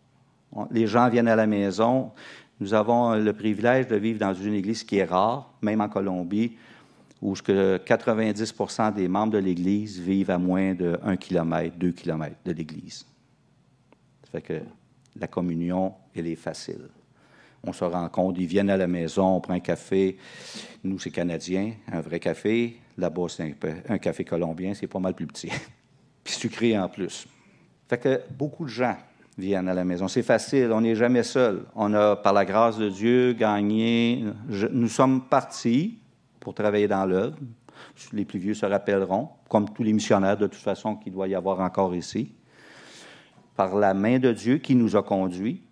Les 0.71 0.87
gens 0.87 1.07
viennent 1.07 1.29
à 1.29 1.37
la 1.37 1.47
maison. 1.47 2.11
Nous 2.59 2.73
avons 2.73 3.13
le 3.15 3.33
privilège 3.33 3.87
de 3.87 3.95
vivre 3.95 4.19
dans 4.19 4.33
une 4.33 4.53
église 4.55 4.83
qui 4.83 4.97
est 4.97 5.05
rare, 5.05 5.53
même 5.61 5.79
en 5.79 5.87
Colombie, 5.87 6.57
où 7.21 7.33
90% 7.33 8.93
des 8.93 9.07
membres 9.07 9.33
de 9.33 9.37
l'église 9.37 9.99
vivent 9.99 10.31
à 10.31 10.37
moins 10.37 10.73
de 10.73 10.99
1 11.03 11.17
km, 11.17 11.75
2 11.77 11.91
km 11.91 12.35
de 12.45 12.51
l'église. 12.51 13.05
Ça 14.23 14.31
fait 14.31 14.41
que 14.41 14.61
la 15.15 15.27
communion, 15.27 15.93
elle 16.13 16.27
est 16.27 16.35
facile 16.35 16.89
on 17.67 17.73
se 17.73 17.83
rencontre, 17.83 18.39
ils 18.39 18.45
viennent 18.45 18.69
à 18.69 18.77
la 18.77 18.87
maison, 18.87 19.35
on 19.35 19.41
prend 19.41 19.53
un 19.53 19.59
café. 19.59 20.17
Nous, 20.83 20.99
c'est 20.99 21.11
canadien, 21.11 21.73
un 21.91 22.01
vrai 22.01 22.19
café. 22.19 22.77
Là-bas, 22.97 23.27
c'est 23.29 23.55
un, 23.89 23.97
café 23.97 24.23
colombien, 24.23 24.73
c'est 24.73 24.87
pas 24.87 24.99
mal 24.99 25.13
plus 25.13 25.27
petit. 25.27 25.49
Puis 26.23 26.33
sucré 26.33 26.77
en 26.77 26.87
plus. 26.87 27.27
Fait 27.89 27.97
que 27.97 28.21
beaucoup 28.31 28.65
de 28.65 28.69
gens 28.69 28.95
viennent 29.37 29.67
à 29.67 29.73
la 29.73 29.83
maison. 29.83 30.07
C'est 30.07 30.23
facile, 30.23 30.71
on 30.71 30.81
n'est 30.81 30.95
jamais 30.95 31.23
seul. 31.23 31.65
On 31.75 31.93
a, 31.93 32.15
par 32.15 32.33
la 32.33 32.45
grâce 32.45 32.77
de 32.77 32.89
Dieu, 32.89 33.33
gagné. 33.33 34.23
nous 34.71 34.87
sommes 34.87 35.27
partis 35.27 35.99
pour 36.45 36.53
travailler 36.53 36.87
dans 36.87 37.07
l'œuvre. 37.07 37.35
Les 38.13 38.23
plus 38.23 38.37
vieux 38.37 38.53
se 38.53 38.67
rappelleront, 38.67 39.29
comme 39.49 39.67
tous 39.73 39.81
les 39.81 39.93
missionnaires 39.93 40.37
de 40.37 40.45
toute 40.45 40.61
façon 40.61 40.95
qu'il 40.95 41.11
doit 41.11 41.27
y 41.27 41.33
avoir 41.33 41.59
encore 41.59 41.95
ici. 41.95 42.35
Par 43.55 43.75
la 43.75 43.95
main 43.95 44.19
de 44.19 44.31
Dieu 44.31 44.59
qui 44.59 44.75
nous 44.75 44.95
a 44.95 45.01
conduits, 45.01 45.63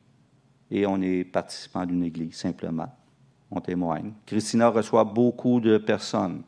et 0.71 0.87
on 0.87 0.99
est 1.03 1.25
participant 1.25 1.85
d'une 1.85 2.03
église, 2.03 2.33
simplement. 2.33 2.91
On 3.51 3.61
témoigne. 3.61 4.13
Christina 4.25 4.69
reçoit 4.69 5.03
beaucoup 5.03 5.59
de 5.59 5.77
personnes. 5.77 6.41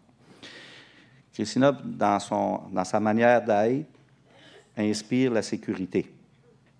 Christina, 1.31 1.71
dans, 1.71 2.19
son, 2.19 2.61
dans 2.71 2.83
sa 2.83 2.99
manière 2.99 3.45
d'être, 3.45 3.85
inspire 4.75 5.33
la 5.33 5.43
sécurité. 5.43 6.11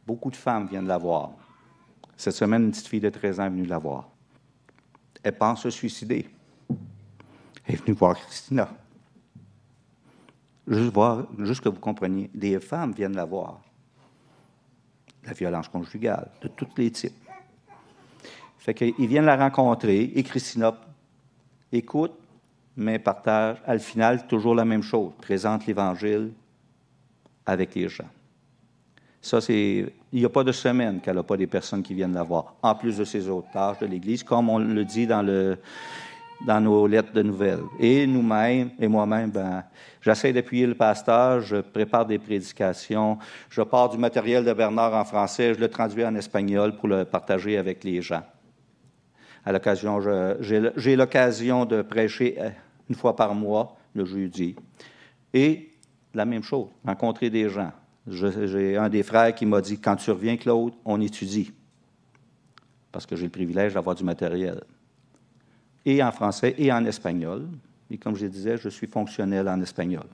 Beaucoup 0.08 0.32
de 0.32 0.36
femmes 0.36 0.66
viennent 0.66 0.88
la 0.88 0.98
voir. 0.98 1.34
Cette 2.18 2.34
semaine, 2.34 2.64
une 2.64 2.72
petite 2.72 2.88
fille 2.88 3.00
de 3.02 3.10
13 3.10 3.40
ans 3.40 3.46
est 3.46 3.50
venue 3.50 3.68
la 3.68 3.78
voir. 3.78 4.10
Elle 5.22 5.38
pense 5.38 5.62
se 5.62 5.70
suicider. 5.70 6.28
Est 7.68 7.76
venue 7.76 7.96
voir 7.96 8.16
Christina. 8.16 8.70
Juste, 10.68 10.94
voir, 10.94 11.26
juste 11.40 11.62
que 11.62 11.70
vous 11.70 11.80
compreniez, 11.80 12.30
des 12.34 12.60
femmes 12.60 12.92
viennent 12.94 13.16
la 13.16 13.26
voir. 13.26 13.60
La 15.26 15.34
violence 15.34 15.68
conjugale, 15.68 16.30
de 16.42 16.48
tous 16.48 16.68
les 16.78 16.92
types 16.92 17.14
Fait 18.60 18.74
qu'ils 18.74 19.08
viennent 19.08 19.26
la 19.26 19.38
rencontrer 19.38 20.12
et 20.16 20.24
Christina 20.24 20.76
écoute, 21.72 22.14
mais 22.78 23.00
partage, 23.00 23.58
à 23.66 23.74
le 23.74 23.80
final, 23.80 24.28
toujours 24.28 24.54
la 24.54 24.66
même 24.66 24.84
chose, 24.84 25.14
présente 25.20 25.66
l'Évangile 25.66 26.32
avec 27.46 27.74
les 27.76 27.88
gens. 27.90 28.10
Ça, 29.22 29.42
c'est. 29.42 29.92
Il 30.12 30.20
n'y 30.20 30.26
a 30.26 30.30
pas 30.30 30.44
de 30.44 30.52
semaine 30.52 31.02
qu'elle 31.02 31.16
n'a 31.16 31.24
pas 31.24 31.36
des 31.36 31.48
personnes 31.48 31.82
qui 31.84 31.94
viennent 31.94 32.14
la 32.14 32.24
voir, 32.24 32.56
en 32.62 32.76
plus 32.76 32.98
de 32.98 33.04
ses 33.04 33.28
autres 33.28 33.50
tâches 33.52 33.80
de 33.80 33.86
l'Église, 33.86 34.24
comme 34.24 34.50
on 34.50 34.60
le 34.60 34.86
dit 34.86 35.08
dans, 35.08 35.22
le, 35.22 35.58
dans 36.46 36.60
nos 36.60 36.86
lettres 36.88 37.14
de 37.14 37.22
nouvelles. 37.22 37.64
Et 37.80 38.06
nous-mêmes, 38.06 38.72
et 38.80 38.88
moi-même, 38.88 39.32
ben, 39.32 39.64
j'essaie 40.02 40.34
d'appuyer 40.34 40.68
le 40.68 40.76
pasteur, 40.76 41.42
je 41.42 41.58
prépare 41.58 42.06
des 42.06 42.20
prédications, 42.20 43.18
je 43.50 43.62
pars 43.62 43.90
du 43.90 43.98
matériel 43.98 44.44
de 44.44 44.54
Bernard 44.54 44.94
en 44.94 45.06
français, 45.06 45.54
je 45.54 45.60
le 45.60 45.70
traduis 45.70 46.06
en 46.06 46.16
espagnol 46.16 46.76
pour 46.76 46.88
le 46.88 47.06
partager 47.06 47.58
avec 47.58 47.84
les 47.84 48.02
gens. 48.02 48.24
À 49.46 49.52
l'occasion, 49.52 50.00
j'ai 50.40 50.96
l'occasion 50.96 51.66
de 51.66 51.82
prêcher 51.84 52.36
euh, 52.40 52.50
une 52.90 52.96
fois 52.96 53.16
par 53.16 53.36
mois, 53.36 53.78
le 53.94 54.04
jeudi. 54.04 54.56
Et 55.34 55.72
la 56.14 56.26
même 56.26 56.44
chose, 56.44 56.68
rencontrer 56.86 57.30
des 57.30 57.50
gens. 57.50 57.72
J'ai 58.08 58.78
un 58.78 58.90
des 58.90 59.04
frères 59.04 59.34
qui 59.34 59.46
m'a 59.46 59.62
dit 59.62 59.80
Quand 59.80 59.96
tu 59.96 60.12
reviens, 60.12 60.38
Claude, 60.38 60.74
on 60.84 61.02
étudie. 61.02 61.52
Parce 62.92 63.06
que 63.06 63.16
j'ai 63.16 63.26
le 63.26 63.32
privilège 63.32 63.74
d'avoir 63.74 63.96
du 63.96 64.04
matériel. 64.04 64.64
Et 65.86 66.02
en 66.04 66.12
français 66.12 66.56
et 66.58 66.72
en 66.72 66.84
espagnol. 66.86 67.48
Et 67.90 67.98
comme 67.98 68.16
je 68.16 68.26
disais, 68.26 68.58
je 68.58 68.70
suis 68.70 68.88
fonctionnel 68.88 69.48
en 69.48 69.62
espagnol. 69.62 70.06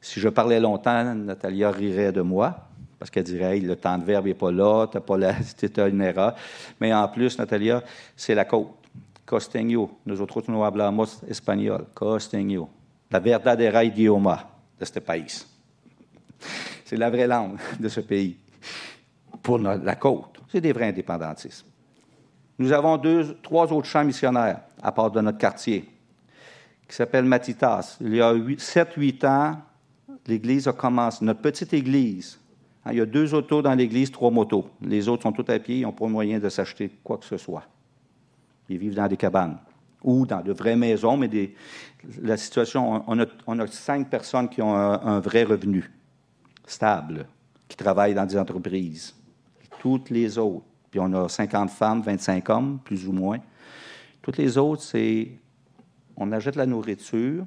Si 0.00 0.20
je 0.20 0.28
parlais 0.28 0.60
longtemps, 0.60 1.14
Natalia 1.14 1.70
rirait 1.70 2.12
de 2.12 2.22
moi, 2.22 2.68
parce 2.98 3.10
qu'elle 3.10 3.24
dirait 3.24 3.58
le 3.58 3.76
temps 3.76 3.98
de 3.98 4.04
verbe 4.04 4.26
n'est 4.26 4.34
pas 4.34 4.52
là, 4.52 4.86
tu 4.86 5.00
pas 5.00 5.16
là, 5.16 5.34
c'était 5.42 5.88
une 5.88 6.00
erreur. 6.00 6.34
Mais 6.80 6.92
en 6.94 7.08
plus, 7.08 7.38
Natalia, 7.38 7.82
c'est 8.16 8.34
la 8.34 8.44
côte. 8.44 8.68
Costeño. 9.24 9.98
Nosotros 10.04 10.48
no 10.48 10.64
hablamos 10.64 11.22
espagnol. 11.28 11.86
Costeño. 11.94 12.68
La 13.10 13.20
verdadera 13.20 13.84
idioma 13.84 14.46
de 14.78 14.84
ce 14.84 15.00
pays. 15.00 15.46
C'est 16.84 16.96
la 16.96 17.08
vraie 17.08 17.26
langue 17.26 17.58
de 17.78 17.88
ce 17.88 18.00
pays. 18.00 18.36
Pour 19.42 19.58
la 19.58 19.96
côte, 19.96 20.38
c'est 20.48 20.60
des 20.60 20.72
vrais 20.72 20.88
indépendantistes. 20.88 21.64
Nous 22.62 22.70
avons 22.70 22.96
deux, 22.96 23.36
trois 23.42 23.72
autres 23.72 23.88
champs 23.88 24.04
missionnaires 24.04 24.60
à 24.80 24.92
part 24.92 25.10
de 25.10 25.20
notre 25.20 25.38
quartier, 25.38 25.84
qui 26.88 26.94
s'appelle 26.94 27.24
Matitas. 27.24 27.96
Il 28.00 28.14
y 28.14 28.20
a 28.20 28.32
7-8 28.32 29.26
ans, 29.26 29.56
l'Église 30.28 30.68
a 30.68 30.72
commencé, 30.72 31.24
notre 31.24 31.40
petite 31.40 31.72
Église. 31.72 32.38
Hein, 32.84 32.92
il 32.92 32.98
y 32.98 33.00
a 33.00 33.06
deux 33.06 33.34
autos 33.34 33.62
dans 33.62 33.74
l'Église, 33.74 34.12
trois 34.12 34.30
motos. 34.30 34.70
Les 34.80 35.08
autres 35.08 35.24
sont 35.24 35.32
tous 35.32 35.50
à 35.50 35.58
pied, 35.58 35.78
ils 35.78 35.82
n'ont 35.82 35.90
pas 35.90 36.06
moyen 36.06 36.38
de 36.38 36.48
s'acheter 36.48 36.88
quoi 37.02 37.18
que 37.18 37.24
ce 37.24 37.36
soit. 37.36 37.64
Ils 38.68 38.78
vivent 38.78 38.94
dans 38.94 39.08
des 39.08 39.16
cabanes 39.16 39.58
ou 40.04 40.24
dans 40.24 40.40
de 40.40 40.52
vraies 40.52 40.76
maisons, 40.76 41.16
mais 41.16 41.28
la 42.20 42.36
situation, 42.36 43.02
on 43.08 43.58
a, 43.58 43.66
cinq 43.66 44.08
personnes 44.08 44.48
qui 44.48 44.62
ont 44.62 44.76
un, 44.76 45.18
vrai 45.18 45.42
revenu 45.42 45.90
stable, 46.64 47.26
qui 47.66 47.76
travaillent 47.76 48.14
dans 48.14 48.26
des 48.26 48.38
entreprises. 48.38 49.16
Toutes 49.80 50.10
les 50.10 50.38
autres, 50.38 50.64
puis 50.92 51.00
on 51.00 51.10
a 51.14 51.26
50 51.26 51.70
femmes, 51.70 52.02
25 52.02 52.50
hommes, 52.50 52.78
plus 52.84 53.08
ou 53.08 53.12
moins. 53.12 53.38
Toutes 54.20 54.36
les 54.36 54.58
autres, 54.58 54.82
c'est 54.82 55.32
on 56.18 56.30
achète 56.32 56.54
la 56.54 56.66
nourriture 56.66 57.46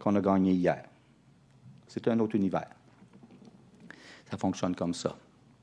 qu'on 0.00 0.16
a 0.16 0.20
gagnée 0.20 0.50
hier. 0.50 0.82
C'est 1.86 2.08
un 2.08 2.18
autre 2.18 2.34
univers. 2.34 2.68
Ça 4.28 4.36
fonctionne 4.36 4.74
comme 4.74 4.92
ça. 4.92 5.16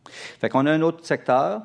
Fait 0.05 0.47
qu'on 0.47 0.65
a 0.67 0.71
un 0.71 0.81
autre 0.81 1.05
secteur 1.05 1.63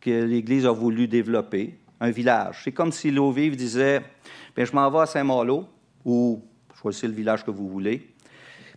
que 0.00 0.24
l'Église 0.24 0.64
a 0.64 0.72
voulu 0.72 1.06
développer, 1.06 1.78
un 2.00 2.10
village. 2.10 2.62
C'est 2.64 2.72
comme 2.72 2.90
si 2.90 3.10
l'eau 3.10 3.30
vive 3.30 3.54
disait 3.54 4.02
Bien, 4.56 4.64
je 4.64 4.72
m'en 4.72 4.90
vais 4.90 5.00
à 5.00 5.06
Saint-Malo, 5.06 5.66
ou 6.06 6.42
choisissez 6.74 7.06
le 7.06 7.12
village 7.12 7.44
que 7.44 7.50
vous 7.50 7.68
voulez, 7.68 8.14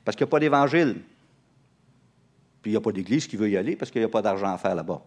parce 0.04 0.18
qu'il 0.18 0.26
n'y 0.26 0.30
a 0.30 0.32
pas 0.32 0.40
d'évangile. 0.42 0.98
Puis 2.62 2.72
il 2.72 2.74
n'y 2.74 2.78
a 2.78 2.82
pas 2.82 2.92
d'église 2.92 3.26
qui 3.26 3.38
veut 3.38 3.50
y 3.50 3.56
aller 3.56 3.78
parce 3.78 3.90
qu'il 3.90 4.02
n'y 4.02 4.06
a 4.06 4.10
pas 4.10 4.22
d'argent 4.22 4.52
à 4.52 4.58
faire 4.58 4.76
là-bas. 4.76 5.02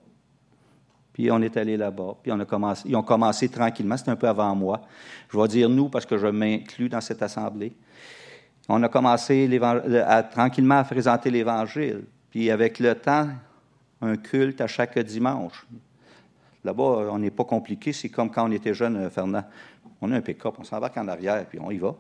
Puis 1.15 1.31
on 1.31 1.41
est 1.41 1.57
allé 1.57 1.77
là-bas, 1.77 2.17
puis 2.21 2.33
on 2.33 2.41
a 2.41 2.45
commencé, 2.45 2.83
ils 2.87 2.97
ont 2.97 3.03
commencé 3.03 3.49
tranquillement, 3.49 3.97
c'était 3.97 4.11
un 4.11 4.17
peu 4.17 4.29
avant 4.29 4.55
moi. 4.57 4.83
Je 5.33 5.39
vais 5.39 5.49
dire 5.49 5.71
nous 5.71 5.89
parce 5.89 6.05
que 6.05 6.19
je 6.19 6.27
m'inclus 6.27 6.89
dans 6.89 7.01
cette 7.01 7.23
assemblée. 7.23 7.73
On 8.69 8.83
a 8.83 8.89
commencé 8.89 9.49
à, 10.07 10.23
tranquillement 10.25 10.79
à 10.79 10.85
présenter 10.85 11.31
l'Évangile. 11.31 12.05
Puis 12.31 12.51
avec 12.51 12.81
le 12.81 12.97
temps, 12.97 13.29
un 14.01 14.17
culte 14.17 14.61
à 14.61 14.67
chaque 14.67 14.99
dimanche. 14.99 15.67
Là-bas, 16.65 16.83
on 17.13 17.19
n'est 17.19 17.31
pas 17.31 17.45
compliqué. 17.45 17.93
C'est 17.93 18.09
comme 18.09 18.31
quand 18.31 18.49
on 18.49 18.51
était 18.51 18.75
jeune, 18.75 18.97
euh, 18.97 19.11
Fernand. 19.11 19.45
On 20.01 20.11
a 20.11 20.17
un 20.17 20.21
pick-up, 20.21 20.55
on 20.59 20.65
s'embarque 20.65 20.97
en 20.97 21.07
arrière, 21.07 21.47
puis 21.47 21.59
on 21.61 21.71
y 21.71 21.79
va. 21.79 21.95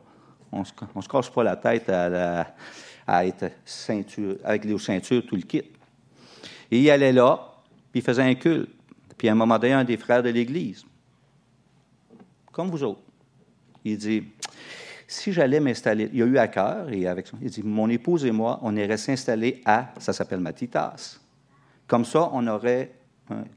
On 0.50 0.60
ne 0.60 0.64
se, 1.02 1.08
casse 1.08 1.30
pas 1.30 1.44
la 1.44 1.56
tête 1.56 1.88
à, 1.88 3.26
être 3.26 3.50
ceinture, 3.64 4.36
avec 4.42 4.64
les 4.64 4.76
ceintures, 4.78 5.24
tout 5.26 5.36
le 5.36 5.42
kit. 5.42 5.62
Et 6.70 6.80
il 6.80 6.90
allait 6.90 7.12
là, 7.12 7.52
puis 7.92 8.00
il 8.00 8.02
faisait 8.02 8.22
un 8.22 8.34
culte. 8.34 8.70
Puis 9.16 9.28
à 9.28 9.32
un 9.32 9.36
moment 9.36 9.58
donné, 9.58 9.72
un 9.72 9.84
des 9.84 9.96
frères 9.96 10.22
de 10.22 10.30
l'Église, 10.30 10.84
comme 12.52 12.70
vous 12.70 12.82
autres, 12.82 13.02
il 13.84 13.98
dit 13.98 14.24
si 15.06 15.32
j'allais 15.32 15.60
m'installer, 15.60 16.10
il 16.12 16.22
a 16.22 16.26
eu 16.26 16.38
à 16.38 16.48
cœur, 16.48 16.90
et 16.90 17.06
avec 17.06 17.30
il 17.40 17.50
dit 17.50 17.62
Mon 17.62 17.88
épouse 17.88 18.24
et 18.24 18.32
moi, 18.32 18.58
on 18.62 18.74
irait 18.76 18.96
s'installer 18.96 19.62
à, 19.64 19.92
ça 19.98 20.12
s'appelle 20.12 20.40
Matitas. 20.40 21.20
Comme 21.86 22.04
ça, 22.04 22.30
on 22.32 22.46
aurait 22.46 22.92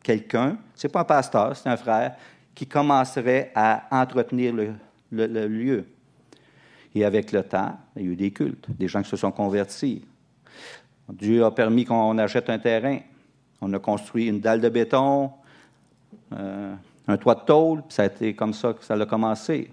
quelqu'un, 0.04 0.58
ce 0.76 0.88
n'est 0.88 0.92
pas 0.92 1.02
un 1.02 1.06
pasteur, 1.06 1.56
c'est 1.56 1.70
un 1.70 1.78
frère, 1.78 2.16
qui 2.54 2.66
commencerait 2.66 3.52
à 3.56 3.88
entretenir 3.92 4.54
le, 4.54 5.48
lieu. 5.48 5.86
Et 6.96 7.06
avec 7.06 7.32
le 7.32 7.44
temps, 7.44 7.78
il 7.96 8.02
y 8.02 8.08
a 8.08 8.12
eu 8.12 8.16
des 8.16 8.32
cultes, 8.32 8.66
des 8.70 8.88
gens 8.88 9.02
qui 9.02 9.10
se 9.10 9.18
sont 9.18 9.32
convertis. 9.32 10.04
Dieu 11.10 11.46
a 11.46 11.52
permis 11.52 11.86
qu'on 11.86 12.18
achète 12.18 12.50
un 12.50 12.60
terrain. 12.60 13.00
On 13.62 13.72
a 13.74 13.80
construit 13.80 14.28
une 14.28 14.40
dalle 14.40 14.62
de 14.62 14.70
béton, 14.70 15.32
euh, 16.34 16.74
un 17.08 17.18
toit 17.18 17.36
de 17.36 17.42
tôle, 17.42 17.82
puis 17.84 17.94
ça 17.94 18.04
a 18.04 18.06
été 18.08 18.34
comme 18.34 18.54
ça 18.54 18.74
que 18.74 18.84
ça 18.84 18.96
a 18.96 19.06
commencé. 19.06 19.72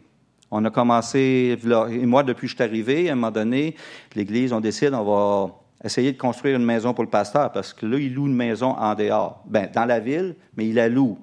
On 0.50 0.64
a 0.64 0.70
commencé, 0.70 1.58
et 1.90 2.06
moi, 2.06 2.22
depuis 2.22 2.46
que 2.46 2.52
je 2.52 2.54
suis 2.54 2.62
arrivé, 2.62 3.08
à 3.08 3.12
un 3.12 3.16
moment 3.16 3.32
donné, 3.32 3.74
l'Église, 4.14 4.52
on 4.52 4.60
décide, 4.60 4.94
on 4.94 5.04
va 5.04 5.54
essayer 5.82 6.12
de 6.12 6.18
construire 6.18 6.56
une 6.56 6.64
maison 6.64 6.94
pour 6.94 7.02
le 7.02 7.10
pasteur, 7.10 7.50
parce 7.50 7.72
que 7.72 7.86
là, 7.86 7.98
il 7.98 8.14
loue 8.14 8.26
une 8.26 8.36
maison 8.36 8.70
en 8.70 8.94
dehors. 8.94 9.42
Bien, 9.46 9.68
dans 9.72 9.84
la 9.84 9.98
ville, 9.98 10.36
mais 10.56 10.68
il 10.68 10.74
la 10.74 10.88
loue. 10.88 11.18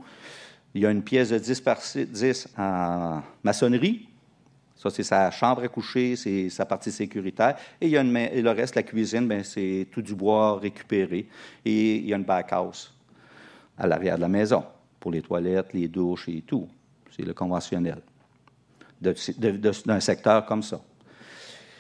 Il 0.74 0.82
y 0.82 0.86
a 0.86 0.92
une 0.92 1.02
pièce 1.02 1.30
de 1.30 1.38
10 1.38 1.62
par 1.62 1.78
10 1.80 2.50
en 2.58 3.22
maçonnerie. 3.44 4.08
Ça, 4.76 4.90
c'est 4.90 5.04
sa 5.04 5.30
chambre 5.32 5.64
à 5.64 5.68
coucher, 5.68 6.16
c'est 6.16 6.50
sa 6.50 6.66
partie 6.66 6.92
sécuritaire. 6.92 7.56
Et, 7.80 7.88
il 7.88 7.92
y 7.92 7.98
a 7.98 8.04
le 8.04 8.50
reste, 8.50 8.76
la 8.76 8.84
cuisine, 8.84 9.28
bien, 9.28 9.44
c'est 9.44 9.88
tout 9.92 10.02
du 10.02 10.16
bois 10.16 10.60
récupéré. 10.60 11.28
Et 11.64 11.96
il 11.98 12.10
y 12.10 12.14
a 12.14 12.18
une 12.18 12.24
back-house 12.24 12.94
à 13.78 13.88
l'arrière 13.88 14.18
de 14.18 14.22
la 14.22 14.28
maison 14.28 14.64
pour 15.02 15.12
les 15.12 15.22
toilettes, 15.22 15.74
les 15.74 15.90
douches 15.90 16.30
et 16.30 16.42
tout. 16.44 16.70
C'est 17.10 17.24
le 17.24 17.34
conventionnel 17.34 18.02
d'un 19.02 20.00
secteur 20.00 20.46
comme 20.46 20.62
ça. 20.62 20.80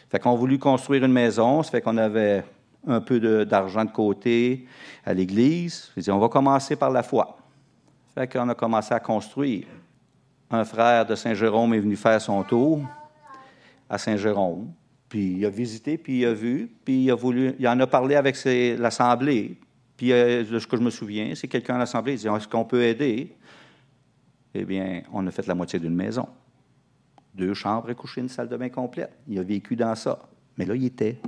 Fait 0.10 0.20
qu'on 0.20 0.34
a 0.34 0.36
voulu 0.36 0.58
construire 0.58 1.06
une 1.06 1.12
maison, 1.14 1.64
ça 1.64 1.72
fait 1.72 1.82
qu'on 1.82 1.98
avait 1.98 2.44
un 2.86 3.00
peu 3.00 3.46
d'argent 3.46 3.86
de, 3.86 3.92
côté 3.92 4.66
à 5.06 5.14
l'Église. 5.14 5.92
on 6.10 6.18
va 6.18 6.30
commencer 6.30 6.76
par 6.76 6.90
la 6.90 7.04
foi. 7.04 7.38
Fait 8.16 8.28
qu'on 8.28 8.50
a 8.50 8.56
commencé 8.56 8.94
à 8.94 9.00
construire. 9.00 9.68
Un 10.50 10.66
frère 10.66 11.06
de 11.06 11.16
Saint-Jérôme 11.16 11.74
est 11.76 11.80
venu 11.80 11.96
faire 11.96 12.20
son 12.20 12.44
tour 12.44 12.82
à 13.90 13.98
Saint-Jérôme. 13.98 14.72
Puis 15.08 15.36
il 15.38 15.46
a 15.46 15.50
visité, 15.50 15.98
puis 15.98 16.22
il 16.22 16.26
a 16.26 16.34
vu, 16.34 16.72
puis 16.84 17.04
il 17.04 17.12
a 17.12 17.16
voulu, 17.16 17.54
il 17.60 17.68
en 17.68 17.80
a 17.80 17.88
parlé 17.88 18.16
avec 18.16 18.36
l'Assemblée. 18.44 19.58
Puis 20.02 20.12
euh, 20.14 20.60
ce 20.60 20.66
que 20.66 20.78
je 20.78 20.82
me 20.82 20.90
souviens, 20.90 21.36
c'est 21.36 21.48
quelqu'un 21.48 21.76
à 21.76 21.78
l'Assemblée 21.78 22.16
dit 22.16 22.26
Est-ce 22.26 22.48
qu'on 22.48 22.66
peut 22.66 22.82
aider? 22.82 23.38
Eh 24.56 24.66
bien, 24.66 25.04
on 25.14 25.28
a 25.28 25.30
fait 25.30 25.46
la 25.46 25.54
moitié 25.54 25.78
d'une 25.78 25.94
maison. 25.94 26.28
Deux 27.36 27.54
chambres 27.54 27.92
et 27.92 27.94
coucher, 27.94 28.22
une 28.22 28.28
salle 28.28 28.50
de 28.50 28.58
bain 28.58 28.70
complète. 28.70 29.12
Il 29.28 29.38
a 29.38 29.44
vécu 29.44 29.76
dans 29.76 29.94
ça. 29.94 30.28
Mais 30.58 30.66
là, 30.66 30.74
il 30.74 30.86
était. 30.86 31.20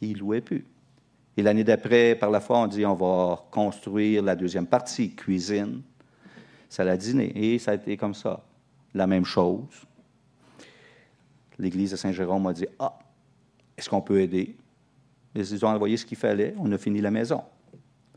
Il 0.00 0.18
louait 0.18 0.40
plus. 0.40 0.64
Et 1.36 1.42
l'année 1.44 1.62
d'après, 1.62 2.16
par 2.16 2.32
la 2.32 2.40
foi, 2.40 2.58
on 2.58 2.66
dit 2.66 2.84
on 2.84 2.94
va 2.94 3.44
construire 3.52 4.24
la 4.24 4.34
deuxième 4.34 4.66
partie, 4.66 5.14
cuisine, 5.14 5.80
salle 6.68 6.88
à 6.88 6.96
dîner. 6.96 7.30
Et 7.36 7.60
ça 7.60 7.70
a 7.70 7.74
été 7.74 7.96
comme 7.96 8.14
ça. 8.14 8.42
La 8.92 9.06
même 9.06 9.24
chose. 9.24 9.86
L'église 11.60 11.92
de 11.92 11.96
Saint-Jérôme 11.96 12.42
m'a 12.42 12.54
dit 12.54 12.66
Ah, 12.80 12.98
est-ce 13.76 13.88
qu'on 13.88 14.02
peut 14.02 14.20
aider? 14.20 14.56
Ils 15.36 15.64
ont 15.64 15.68
envoyé 15.68 15.96
ce 15.96 16.04
qu'il 16.04 16.18
fallait. 16.18 16.56
On 16.58 16.72
a 16.72 16.76
fini 16.76 17.00
la 17.00 17.12
maison. 17.12 17.44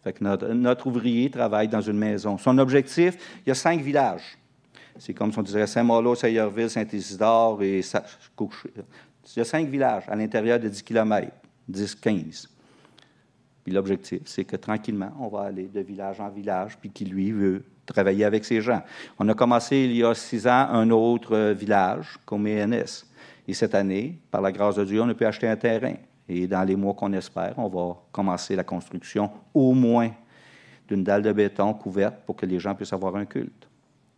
Fait 0.04 0.14
que 0.14 0.24
notre, 0.24 0.88
ouvrier 0.88 1.30
travaille 1.30 1.68
dans 1.68 1.82
une 1.82 1.98
maison. 1.98 2.38
Son 2.38 2.58
objectif, 2.58 3.16
il 3.46 3.50
y 3.50 3.52
a 3.52 3.56
cinq 3.56 3.82
villages. 3.82 4.38
C'est 5.00 5.14
comme 5.14 5.32
si 5.32 5.40
on 5.40 5.44
disait 5.44 5.66
Saint-Malo, 5.66 6.14
Saint-Yerville, 6.14 6.70
Saint-Isidore 6.70 7.64
et 7.64 7.80
Il 7.80 9.38
y 9.38 9.40
a 9.40 9.46
cinq 9.46 9.68
villages 9.68 10.04
à 10.08 10.16
l'intérieur 10.16 10.60
de 10.60 10.68
10 10.68 10.84
km, 10.84 11.32
10, 11.68 11.96
15. 11.96 12.50
Puis 13.64 13.74
l'objectif, 13.74 14.22
c'est 14.26 14.44
que 14.44 14.58
tranquillement, 14.58 15.14
on 15.20 15.30
va 15.30 15.44
aller 15.44 15.68
de 15.68 15.80
village 15.80 16.20
en 16.20 16.30
village, 16.30 16.78
puis 16.78 16.90
qui, 16.90 17.06
lui, 17.06 17.32
veut 17.32 17.64
travailler 17.86 18.26
avec 18.26 18.44
ces 18.44 18.62
gens. 18.62 18.84
On 19.20 19.28
a 19.30 19.34
commencé 19.34 19.78
il 19.78 19.96
y 19.96 20.04
a 20.04 20.14
six 20.14 20.48
ans 20.48 20.68
un 20.70 20.90
autre 20.90 21.36
euh, 21.36 21.54
village, 21.54 22.18
comme. 22.26 22.46
Et 22.46 23.54
cette 23.54 23.76
année, 23.76 24.20
par 24.32 24.42
la 24.42 24.52
grâce 24.52 24.76
de 24.76 24.86
Dieu, 24.86 25.02
on 25.02 25.10
a 25.10 25.14
pu 25.14 25.26
acheter 25.26 25.48
un 25.48 25.56
terrain. 25.56 25.96
Et 26.28 26.48
dans 26.48 26.64
les 26.64 26.76
mois 26.76 26.94
qu'on 26.94 27.12
espère, 27.14 27.54
on 27.58 27.68
va 27.68 27.98
commencer 28.12 28.56
la 28.56 28.64
construction 28.64 29.30
au 29.54 29.74
moins 29.74 30.12
d'une 30.88 31.04
dalle 31.04 31.22
de 31.22 31.32
béton 31.32 31.74
couverte 31.74 32.16
pour 32.26 32.36
que 32.36 32.46
les 32.46 32.60
gens 32.60 32.76
puissent 32.76 32.94
avoir 32.94 33.16
un 33.16 33.26
culte. 33.26 33.68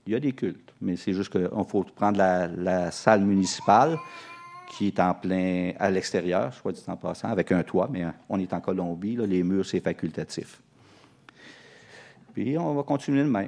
Il 0.05 0.13
y 0.13 0.15
a 0.15 0.19
des 0.19 0.33
cultes, 0.33 0.74
mais 0.81 0.95
c'est 0.95 1.13
juste 1.13 1.31
qu'il 1.31 1.50
faut 1.67 1.83
prendre 1.83 2.17
la, 2.19 2.91
salle 2.91 3.21
municipale 3.21 3.97
qui 4.69 4.88
est 4.88 5.00
en 5.00 5.13
plein 5.13 5.71
à 5.79 5.89
l'extérieur, 5.89 6.53
soit 6.53 6.71
dit 6.71 6.83
en 6.88 6.97
passant, 6.97 7.29
avec 7.29 7.51
un 7.51 7.63
toit, 7.63 7.88
mais 7.91 8.05
on 8.29 8.39
est 8.39 8.51
en 8.53 8.59
Colombie, 8.59 9.15
les 9.15 9.43
murs, 9.43 9.65
c'est 9.65 9.79
facultatif. 9.79 10.62
Puis 12.33 12.57
on 12.57 12.74
va 12.75 12.83
continuer 12.83 13.24
de 13.24 13.29
même. 13.29 13.47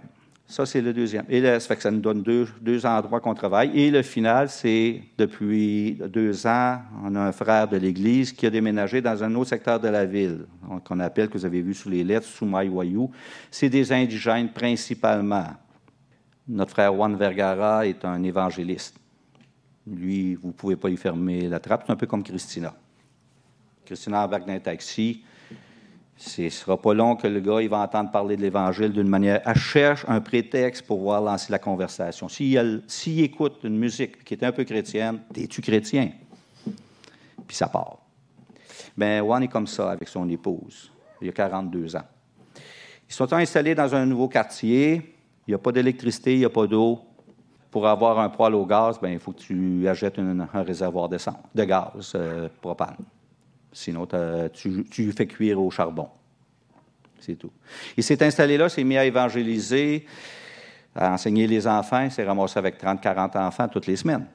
Ça, 0.50 0.66
c'est 0.66 0.80
le 0.80 0.94
deuxième. 0.94 1.26
Et 1.28 1.42
là, 1.42 1.60
ça 1.60 1.68
fait 1.68 1.76
que 1.76 1.82
ça 1.82 1.92
nous 1.92 2.00
donne 2.00 2.24
deux, 2.24 2.48
deux 2.62 2.86
endroits 2.86 3.20
qu'on 3.20 3.34
travaille. 3.34 3.78
Et 3.78 3.92
le 3.92 4.02
final, 4.02 4.48
c'est 4.48 5.02
depuis 5.18 6.00
deux 6.08 6.48
ans, 6.48 6.80
on 7.04 7.14
a 7.16 7.20
un 7.20 7.32
frère 7.34 7.68
de 7.68 7.76
l'Église 7.76 8.32
qui 8.32 8.46
a 8.46 8.50
déménagé 8.50 9.02
dans 9.02 9.22
un 9.22 9.36
autre 9.36 9.50
secteur 9.50 9.78
de 9.78 9.90
la 9.90 10.06
ville, 10.06 10.46
qu'on 10.86 11.02
appelle, 11.02 11.28
que 11.28 11.38
vous 11.38 11.44
avez 11.44 11.62
vu 11.62 11.74
sous 11.74 11.90
les 11.90 12.02
lettres, 12.02 12.28
Soumaïwayou. 12.28 13.12
C'est 13.52 13.68
des 13.68 13.92
indigènes 13.92 14.50
principalement. 14.50 15.48
Notre 16.48 16.72
frère 16.72 16.94
Juan 16.94 17.18
Vergara 17.18 17.86
est 17.86 18.06
un 18.06 18.24
évangéliste. 18.24 18.96
Lui, 19.86 20.36
vous 20.36 20.48
ne 20.48 20.54
pouvez 20.54 20.78
pas 20.78 20.88
lui 20.88 20.96
fermer 20.96 21.50
la 21.50 21.60
trappe. 21.60 21.84
C'est 21.86 21.92
un 21.92 21.98
peu 21.98 22.08
comme 22.08 22.24
Christina. 22.24 22.74
Christina 23.86 24.24
embarque 24.24 24.46
dans 24.46 24.54
un 24.54 24.60
taxi. 24.60 25.24
Ce 26.18 26.42
ne 26.42 26.50
sera 26.50 26.82
pas 26.82 26.96
long 26.96 27.16
que 27.16 27.28
le 27.28 27.40
gars 27.40 27.62
il 27.62 27.70
va 27.70 27.80
entendre 27.80 28.10
parler 28.10 28.36
de 28.36 28.42
l'Évangile 28.42 28.92
d'une 28.92 29.08
manière. 29.08 29.42
Elle 29.46 29.56
cherche 29.56 30.04
un 30.08 30.20
prétexte 30.20 30.86
pour 30.86 30.98
pouvoir 30.98 31.22
lancer 31.22 31.52
la 31.52 31.60
conversation. 31.60 32.28
S'il 32.28 33.20
écoute 33.22 33.60
une 33.64 33.78
musique 33.78 34.24
qui 34.24 34.34
est 34.34 34.44
un 34.44 34.52
peu 34.52 34.64
chrétienne, 34.64 35.20
es-tu 35.36 35.62
chrétien? 35.62 36.12
Puis 37.46 37.56
ça 37.56 37.68
part. 37.68 38.00
Bien, 38.98 39.20
Juan 39.20 39.44
est 39.44 39.48
comme 39.48 39.68
ça 39.68 39.92
avec 39.92 40.08
son 40.08 40.28
épouse. 40.28 40.92
Il 41.22 41.30
a 41.30 41.32
42 41.32 41.96
ans. 41.96 42.06
Ils 43.08 43.14
sont 43.14 43.32
installés 43.32 43.76
dans 43.76 43.94
un 43.94 44.06
nouveau 44.06 44.28
quartier. 44.28 45.16
Il 45.48 45.52
n'y 45.52 45.54
a 45.54 45.60
pas 45.60 45.72
d'électricité, 45.72 46.34
il 46.34 46.40
n'y 46.40 46.46
a 46.46 46.50
pas 46.50 46.66
d'eau. 46.66 47.00
Pour 47.70 47.88
avoir 47.88 48.18
un 48.20 48.30
poêle 48.30 48.56
au 48.56 48.66
gaz, 48.66 49.00
bien, 49.00 49.12
il 49.12 49.20
faut 49.20 49.34
que 49.34 49.40
tu 49.40 49.88
achètes 49.88 50.18
un, 50.18 50.48
réservoir 50.64 51.10
de, 51.10 51.18
de 51.54 51.64
gaz 51.64 52.14
euh, 52.16 52.50
propane. 52.60 52.98
Sinon, 53.72 54.08
tu, 54.54 55.12
fais 55.12 55.28
cuire 55.28 55.62
au 55.62 55.70
charbon. 55.70 56.10
C'est 57.20 57.36
tout. 57.36 57.52
Il 57.96 58.04
s'est 58.04 58.24
installé 58.24 58.58
là, 58.58 58.70
s'est 58.70 58.84
mis 58.84 58.98
à 58.98 59.06
évangéliser, 59.06 60.06
à 60.96 61.14
enseigner 61.14 61.48
les 61.48 61.68
enfants. 61.68 62.02
Il 62.02 62.12
s'est 62.12 62.24
ramassé 62.24 62.58
avec 62.58 62.82
30-40 62.82 63.38
enfants 63.38 63.68
toutes 63.68 63.88
les 63.88 63.96
semaines. 63.96 64.26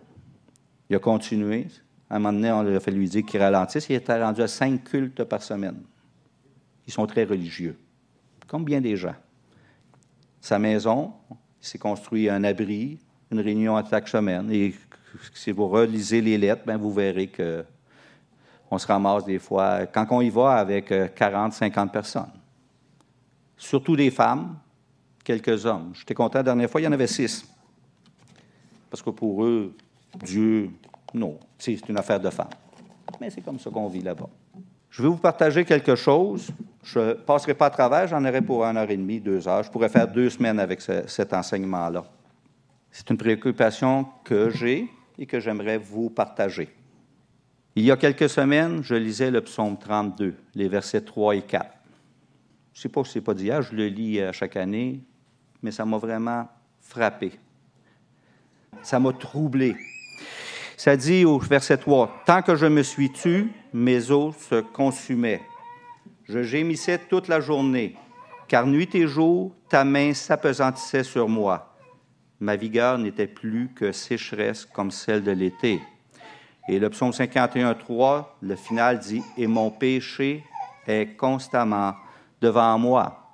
Il 0.89 0.97
a 0.97 0.99
continué. 0.99 1.67
À 2.11 2.17
un 2.17 2.19
moment 2.19 2.33
donné, 2.33 2.53
on 2.53 2.77
a 2.77 2.81
fait 2.81 2.91
lui 2.91 3.09
dire 3.09 3.25
qu'il 3.25 3.41
ralentisse. 3.41 3.89
Il 3.89 3.95
était 3.95 4.23
rendu 4.23 4.43
à 4.43 4.49
cinq 4.49 4.85
cultes 4.85 5.25
par 5.25 5.43
semaine. 5.43 5.83
Ils 6.87 6.93
sont 6.93 7.07
très 7.07 7.25
religieux, 7.25 7.79
comme 8.47 8.65
bien 8.65 8.81
des 8.81 8.97
gens. 8.97 9.15
Sa 10.41 10.59
maison, 10.59 11.13
il 11.31 11.67
s'est 11.67 11.79
construit 11.79 12.29
un 12.29 12.43
abri, 12.45 12.99
une 13.31 13.41
réunion 13.41 13.77
à 13.77 13.89
chaque 13.89 14.09
semaine. 14.09 14.51
Et 14.51 14.75
si 15.33 15.53
vous 15.53 15.69
relisez 15.69 16.21
les 16.21 16.37
lettres, 16.37 16.63
ben 16.67 16.77
vous 16.77 16.93
verrez 16.93 17.29
que 17.29 17.65
on 18.73 18.79
se 18.79 18.87
ramasse 18.87 19.27
des 19.27 19.39
fois, 19.39 19.85
quand 19.87 20.07
on 20.13 20.23
y 20.23 20.31
va 20.31 20.55
avec 20.55 20.87
40, 21.15 21.53
euh, 21.53 21.57
50 21.57 21.93
personnes. 21.93 22.33
Surtout 23.55 23.95
des 23.95 24.11
femmes, 24.11 24.57
quelques 25.23 25.67
hommes. 25.67 25.93
J'étais 25.93 26.15
content 26.15 26.39
la 26.39 26.43
dernière 26.43 26.71
fois, 26.71 26.81
il 26.81 26.85
y 26.85 26.87
en 26.87 26.93
avait 26.93 27.07
six. 27.07 27.47
Parce 28.89 29.03
que 29.03 29.11
pour 29.11 29.45
eux, 29.45 29.77
Dieu, 30.25 30.71
non, 31.13 31.39
c'est 31.59 31.87
une 31.87 31.99
affaire 31.99 32.19
de 32.19 32.31
femmes. 32.31 32.49
Mais 33.21 33.29
c'est 33.29 33.43
comme 33.43 33.59
ça 33.59 33.69
qu'on 33.69 33.89
vit 33.89 34.01
là-bas. 34.01 34.31
Je 34.89 35.03
vais 35.03 35.09
vous 35.09 35.19
partager 35.19 35.67
quelque 35.67 35.95
chose. 35.95 36.49
Je 36.83 36.99
ne 36.99 37.13
passerai 37.13 37.53
pas 37.53 37.67
à 37.67 37.71
travers, 37.71 38.09
j'en 38.09 38.25
aurai 38.25 38.41
pour 38.41 38.65
une 38.65 38.79
heure 38.79 38.91
et 38.91 38.97
demie, 38.97 39.21
deux 39.21 39.47
heures. 39.47 39.63
Je 39.63 39.71
pourrais 39.71 39.91
faire 39.91 40.09
deux 40.09 40.31
semaines 40.31 40.59
avec 40.59 40.81
cet 40.81 41.35
enseignement-là. 41.35 42.05
C'est 42.91 43.11
une 43.11 43.19
préoccupation 43.19 44.07
que 44.25 44.49
j'ai 44.49 44.89
et 45.19 45.27
que 45.27 45.41
j'aimerais 45.41 45.77
vous 45.77 46.09
partager. 46.09 46.71
Il 47.75 47.85
y 47.85 47.91
a 47.91 47.97
quelques 47.97 48.29
semaines, 48.29 48.83
je 48.83 48.95
lisais 48.95 49.31
le 49.31 49.41
psaume 49.41 49.79
32, 49.79 50.35
les 50.55 50.69
versets 50.69 51.01
3 51.01 51.37
et 51.37 51.43
4. 51.43 51.71
Je 52.75 52.79
ne 52.79 52.83
sais 52.83 52.89
pas 52.91 53.03
si 53.05 53.13
ce 53.13 53.19
n'est 53.19 53.25
pas 53.25 53.33
d'hier, 53.33 53.63
je 53.63 53.75
le 53.75 53.87
lis 53.87 54.21
à 54.21 54.33
chaque 54.33 54.57
année, 54.57 55.01
mais 55.63 55.71
ça 55.71 55.87
m'a 55.87 55.97
vraiment 55.97 56.49
frappé. 56.81 57.33
Ça 58.83 59.01
m'a 59.01 59.15
troublé. 59.15 59.75
Ça 60.77 60.97
dit 60.99 61.25
au 61.25 61.39
verset 61.39 61.79
3, 61.79 62.25
Tant 62.27 62.43
que 62.43 62.57
je 62.57 62.67
me 62.67 62.83
suis 62.83 63.11
tu, 63.11 63.51
mes 63.73 64.11
os 64.11 64.37
se 64.37 64.61
consumaient. 64.61 65.41
Je 66.25 66.43
gémissais 66.43 66.99
toute 66.99 67.29
la 67.29 67.41
journée, 67.41 67.97
car 68.49 68.67
nuit 68.67 68.95
et 68.95 69.07
jour, 69.07 69.55
ta 69.71 69.85
main 69.85 70.13
s'apesantissait 70.13 71.05
sur 71.05 71.27
moi. 71.27 71.75
Ma 72.39 72.57
vigueur 72.57 72.99
n'était 72.99 73.27
plus 73.27 73.71
que 73.75 73.93
sécheresse 73.93 74.67
comme 74.67 74.91
celle 74.91 75.23
de 75.23 75.31
l'été. 75.31 75.81
Et 76.69 76.79
le 76.79 76.91
psaume 76.91 77.13
51, 77.13 77.75
3, 77.75 78.39
le 78.41 78.57
final 78.57 78.99
dit 78.99 79.23
Et 79.37 79.47
mon 79.47 79.71
péché 79.71 80.45
est 80.87 81.17
constamment 81.17 81.95
devant 82.41 82.79
moi. 82.79 83.31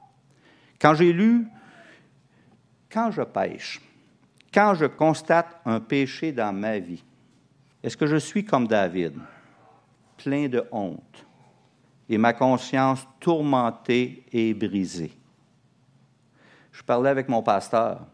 Quand 0.81 0.95
j'ai 0.95 1.13
lu, 1.13 1.47
quand 2.91 3.11
je 3.11 3.23
pêche, 3.23 3.81
quand 4.53 4.75
je 4.75 4.87
constate 4.87 5.61
un 5.65 5.81
péché 5.81 6.33
dans 6.33 6.53
ma 6.53 6.79
vie, 6.79 7.05
est-ce 7.83 7.97
que 7.97 8.07
je 8.07 8.17
suis 8.17 8.45
comme 8.45 8.67
David, 8.67 9.15
plein 10.17 10.49
de 10.49 10.65
honte, 10.73 11.27
et 12.09 12.17
ma 12.17 12.33
conscience 12.33 13.07
tourmentée 13.21 14.25
et 14.33 14.55
brisée? 14.55 15.13
Je 16.73 16.83
parlais 16.83 17.11
avec 17.11 17.29
mon 17.29 17.43
pasteur, 17.43 18.07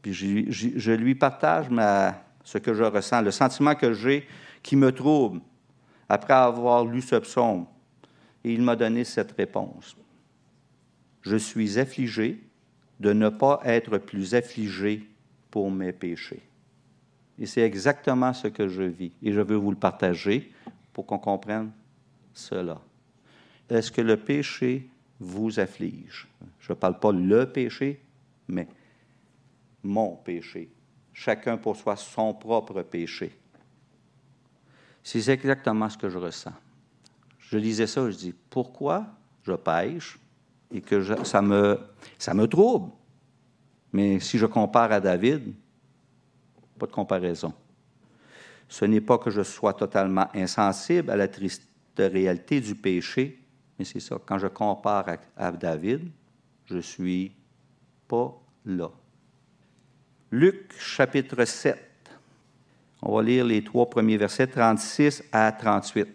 puis 0.00 0.12
je, 0.12 0.50
je 0.50 0.92
lui 0.92 1.14
partage 1.14 1.70
ma, 1.70 2.14
ce 2.44 2.58
que 2.58 2.74
je 2.74 2.84
ressens, 2.84 3.22
le 3.22 3.30
sentiment 3.30 3.74
que 3.74 3.92
j'ai 3.92 4.26
qui 4.62 4.76
me 4.76 4.92
trouble 4.92 5.40
après 6.08 6.34
avoir 6.34 6.84
lu 6.84 7.00
ce 7.00 7.16
psaume. 7.16 7.66
Et 8.44 8.52
il 8.52 8.62
m'a 8.62 8.76
donné 8.76 9.04
cette 9.04 9.32
réponse. 9.32 9.96
Je 11.22 11.36
suis 11.36 11.78
affligé 11.78 12.42
de 12.98 13.12
ne 13.12 13.28
pas 13.28 13.60
être 13.64 13.98
plus 13.98 14.34
affligé 14.34 15.08
pour 15.50 15.70
mes 15.70 15.92
péchés. 15.92 16.42
Et 17.38 17.46
c'est 17.46 17.62
exactement 17.62 18.32
ce 18.32 18.48
que 18.48 18.68
je 18.68 18.82
vis. 18.82 19.12
Et 19.22 19.32
je 19.32 19.40
veux 19.40 19.56
vous 19.56 19.70
le 19.70 19.76
partager 19.76 20.52
pour 20.92 21.06
qu'on 21.06 21.18
comprenne 21.18 21.70
cela. 22.34 22.80
Est-ce 23.68 23.90
que 23.90 24.00
le 24.00 24.16
péché 24.16 24.88
vous 25.18 25.58
afflige? 25.58 26.28
Je 26.60 26.72
ne 26.72 26.76
parle 26.76 26.98
pas 26.98 27.12
le 27.12 27.50
péché, 27.50 28.00
mais 28.48 28.66
mon 29.82 30.16
péché 30.16 30.68
chacun 31.12 31.56
pour 31.56 31.76
soi 31.76 31.96
son 31.96 32.34
propre 32.34 32.82
péché. 32.82 33.38
C'est 35.02 35.28
exactement 35.28 35.88
ce 35.88 35.98
que 35.98 36.08
je 36.08 36.18
ressens. 36.18 36.52
Je 37.38 37.58
lisais 37.58 37.86
ça, 37.86 38.08
je 38.10 38.16
dis, 38.16 38.34
pourquoi 38.50 39.06
je 39.42 39.52
pêche 39.52 40.18
et 40.70 40.80
que 40.80 41.02
ça, 41.24 41.42
me, 41.42 42.46
trouble? 42.46 42.92
Mais 43.92 44.20
si 44.20 44.38
je 44.38 44.46
compare 44.46 44.92
à 44.92 45.00
David, 45.00 45.52
pas 46.78 46.86
de 46.86 46.92
comparaison. 46.92 47.52
Ce 48.68 48.84
n'est 48.86 49.02
pas 49.02 49.18
que 49.18 49.30
je 49.30 49.42
sois 49.42 49.74
totalement 49.74 50.28
insensible 50.34 51.10
à 51.10 51.16
la 51.16 51.28
triste 51.28 51.68
réalité 51.98 52.60
du 52.60 52.74
péché, 52.74 53.44
mais 53.78 53.84
c'est 53.84 54.00
ça. 54.00 54.16
Quand 54.24 54.38
je 54.38 54.46
compare 54.46 55.06
à 55.36 55.52
David, 55.52 56.10
je 56.64 56.78
suis 56.78 57.32
pas 58.08 58.34
là. 58.64 58.90
Luc 60.34 60.72
chapitre 60.78 61.44
7. 61.44 61.78
On 63.02 63.14
va 63.14 63.22
lire 63.22 63.44
les 63.44 63.62
trois 63.62 63.90
premiers 63.90 64.16
versets, 64.16 64.46
36 64.46 65.24
à 65.30 65.52
38. 65.52 66.08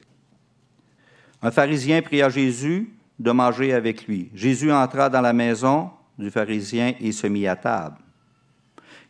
Un 1.43 1.51
pharisien 1.51 2.01
pria 2.01 2.27
Jésus 2.27 2.91
de 3.19 3.29
manger 3.29 3.73
avec 3.73 4.07
lui. 4.07 4.31
Jésus 4.33 4.71
entra 4.71 5.11
dans 5.11 5.21
la 5.21 5.33
maison 5.33 5.91
du 6.17 6.31
pharisien 6.31 6.95
et 6.99 7.11
se 7.11 7.27
mit 7.27 7.47
à 7.47 7.55
table. 7.55 7.97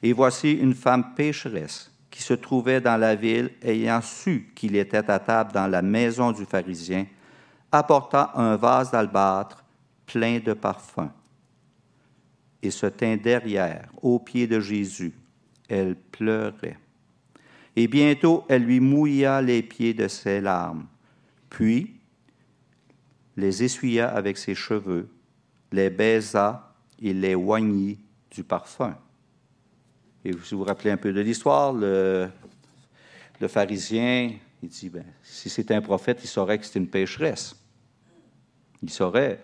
Et 0.03 0.11
voici 0.11 0.51
une 0.51 0.73
femme 0.75 1.13
pécheresse 1.15 1.89
qui 2.11 2.21
se 2.21 2.33
trouvait 2.33 2.81
dans 2.81 2.97
la 2.97 3.15
ville, 3.15 3.51
ayant 3.61 4.01
su 4.01 4.51
qu'il 4.55 4.75
était 4.75 5.09
à 5.09 5.19
table 5.19 5.53
dans 5.53 5.67
la 5.67 5.81
maison 5.81 6.33
du 6.33 6.43
pharisien, 6.43 7.05
apporta 7.71 8.33
un 8.35 8.57
vase 8.57 8.91
d'albâtre 8.91 9.63
plein 10.05 10.39
de 10.39 10.51
parfums 10.51 11.11
et 12.61 12.71
se 12.71 12.85
tint 12.85 13.17
derrière, 13.17 13.89
aux 14.01 14.19
pieds 14.19 14.47
de 14.47 14.59
Jésus. 14.59 15.13
Elle 15.69 15.95
pleurait. 15.95 16.77
Et 17.75 17.87
bientôt, 17.87 18.43
elle 18.49 18.63
lui 18.63 18.79
mouilla 18.79 19.41
les 19.41 19.61
pieds 19.61 19.93
de 19.93 20.07
ses 20.07 20.41
larmes. 20.41 20.87
Puis, 21.49 21.99
les 23.35 23.63
essuya 23.63 24.09
avec 24.09 24.37
ses 24.37 24.55
cheveux, 24.55 25.09
les 25.71 25.89
baisa 25.89 26.73
et 26.99 27.13
les 27.13 27.35
oignit 27.35 27.99
du 28.31 28.43
parfum. 28.43 28.97
Et 30.25 30.31
si 30.43 30.55
vous 30.55 30.59
vous 30.59 30.63
rappelez 30.63 30.91
un 30.91 30.97
peu 30.97 31.13
de 31.13 31.21
l'histoire, 31.21 31.71
le, 31.71 32.29
le 33.39 33.47
pharisien, 33.47 34.31
il 34.63 34.69
dit, 34.69 34.89
ben, 34.89 35.05
si 35.21 35.49
c'était 35.49 35.75
un 35.75 35.81
prophète, 35.81 36.19
il 36.23 36.27
saurait 36.27 36.57
que 36.57 36.65
c'était 36.65 36.79
une 36.79 36.87
pécheresse. 36.87 37.55
Il 38.81 38.89
saurait, 38.89 39.43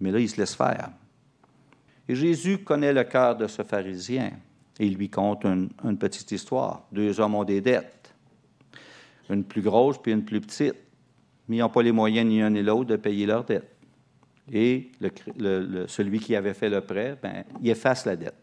mais 0.00 0.10
là, 0.10 0.18
il 0.18 0.28
se 0.28 0.38
laisse 0.38 0.54
faire. 0.54 0.90
Et 2.08 2.14
Jésus 2.14 2.58
connaît 2.58 2.92
le 2.92 3.04
cœur 3.04 3.36
de 3.36 3.46
ce 3.46 3.62
pharisien 3.62 4.32
et 4.80 4.86
il 4.86 4.94
lui 4.94 5.10
conte 5.10 5.44
une, 5.44 5.98
petite 5.98 6.32
histoire. 6.32 6.86
Deux 6.92 7.20
hommes 7.20 7.34
ont 7.34 7.44
des 7.44 7.60
dettes, 7.60 8.14
une 9.28 9.44
plus 9.44 9.60
grosse 9.60 10.00
puis 10.00 10.12
une 10.12 10.24
plus 10.24 10.40
petite, 10.40 10.76
mais 11.48 11.56
ils 11.56 11.60
n'ont 11.60 11.68
pas 11.68 11.82
les 11.82 11.92
moyens 11.92 12.26
ni 12.26 12.40
un 12.40 12.50
ni 12.50 12.62
l'autre 12.62 12.90
de 12.90 12.96
payer 12.96 13.26
leurs 13.26 13.44
dettes. 13.44 13.74
Et 14.50 14.90
celui 15.88 16.20
qui 16.20 16.34
avait 16.34 16.54
fait 16.54 16.70
le 16.70 16.80
prêt, 16.80 17.18
ben, 17.22 17.44
il 17.60 17.68
efface 17.68 18.06
la 18.06 18.16
dette. 18.16 18.36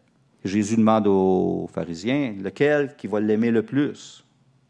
Jésus 0.44 0.76
demande 0.76 1.08
aux 1.08 1.68
pharisiens, 1.72 2.34
lequel 2.40 2.94
qui 2.96 3.08
va 3.08 3.18
l'aimer 3.18 3.50
le 3.50 3.62
plus? 3.62 4.24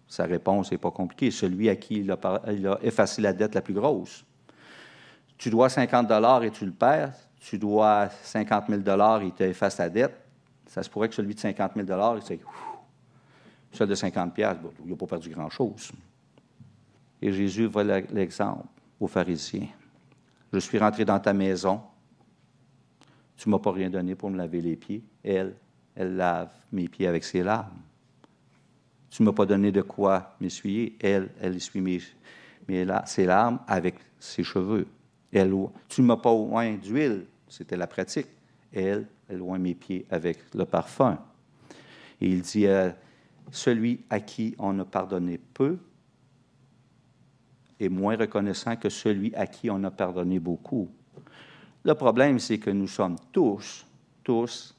Sa 0.09 0.25
réponse 0.25 0.71
n'est 0.71 0.79
pas 0.79 0.91
compliquée. 0.91 1.31
Celui 1.31 1.69
à 1.69 1.77
qui 1.77 1.97
il 1.97 2.11
a, 2.11 2.43
il 2.51 2.67
a, 2.67 2.79
effacé 2.83 3.21
la 3.21 3.35
dette 3.35 3.55
la 3.55 3.61
plus 3.61 3.75
grosse. 3.75 4.25
Tu 5.37 5.51
dois 5.51 5.69
50 5.69 6.07
dollars 6.07 6.45
et 6.45 6.51
tu 6.51 6.65
le 6.65 6.73
perds. 6.73 7.13
Tu 7.49 7.59
dois 7.59 8.09
50 8.25 8.65
000 8.69 8.81
dollars 8.81 9.23
et 9.23 9.27
il 9.27 9.33
t'efface 9.33 9.79
la 9.79 9.89
dette. 9.89 10.17
Ça 10.67 10.83
se 10.83 10.91
pourrait 10.91 11.09
que 11.09 11.15
celui 11.15 11.33
de 11.33 11.39
50 11.39 11.75
000 11.77 11.87
dollars, 11.87 12.21
c'est 12.21 12.41
celui 13.71 13.89
de 13.89 13.95
50 13.95 14.35
pièces, 14.35 14.57
il 14.85 14.91
n'a 14.91 14.97
pas 14.97 15.07
perdu 15.07 15.31
grand-chose. 15.31 15.93
Et 17.23 17.33
Jésus 17.33 17.67
voit 17.67 17.85
l'exemple 17.85 18.67
aux 18.99 19.07
pharisiens. 19.07 19.69
Je 20.53 20.59
suis 20.59 20.77
rentré 20.77 21.05
dans 21.05 21.21
ta 21.21 21.33
maison. 21.33 21.81
Tu 23.37 23.49
ne 23.49 23.53
m'as 23.55 23.61
pas 23.61 23.71
rien 23.71 23.91
donné 23.91 24.17
pour 24.17 24.29
me 24.29 24.37
laver 24.37 24.61
les 24.61 24.75
pieds. 24.75 25.05
Elle, 25.23 25.55
elle 25.95 26.17
lave 26.17 26.51
mes 26.73 26.89
pieds 26.89 27.07
avec 27.07 27.23
ses 27.23 27.45
larmes. 27.45 27.79
Tu 29.09 29.23
ne 29.23 29.29
m'as 29.29 29.35
pas 29.35 29.47
donné 29.47 29.71
de 29.71 29.83
quoi 29.83 30.35
m'essuyer. 30.41 30.97
Elle, 31.01 31.31
elle 31.41 31.55
essuie 31.55 31.81
mes, 31.81 32.01
ses 33.05 33.25
larmes 33.25 33.61
avec 33.69 33.95
ses 34.19 34.43
cheveux. 34.43 34.89
Elle, 35.33 35.55
tu 35.89 36.03
ne 36.03 36.07
m'as 36.07 36.17
pas 36.17 36.33
oint 36.33 36.75
d'huile. 36.75 37.27
C'était 37.49 37.77
la 37.77 37.87
pratique. 37.87 38.29
Elle, 38.73 39.07
elle 39.29 39.43
oint 39.43 39.59
mes 39.59 39.75
pieds 39.75 40.07
avec 40.11 40.39
le 40.55 40.65
parfum. 40.65 41.19
Et 42.21 42.29
il 42.29 42.43
dit 42.43 42.67
celui 43.51 44.05
à 44.11 44.21
qui 44.21 44.55
on 44.59 44.79
a 44.79 44.85
pardonné 44.85 45.39
peu 45.39 45.79
est 47.79 47.89
moins 47.89 48.17
reconnaissant 48.17 48.77
que 48.77 48.89
celui 48.89 49.35
à 49.35 49.47
qui 49.47 49.71
on 49.71 49.85
a 49.85 49.91
pardonné 49.91 50.39
beaucoup. 50.39 50.91
Le 51.85 51.95
problème, 51.95 52.39
c'est 52.39 52.59
que 52.59 52.71
nous 52.71 52.89
sommes 52.89 53.17
tous, 53.33 53.87
tous, 54.25 54.75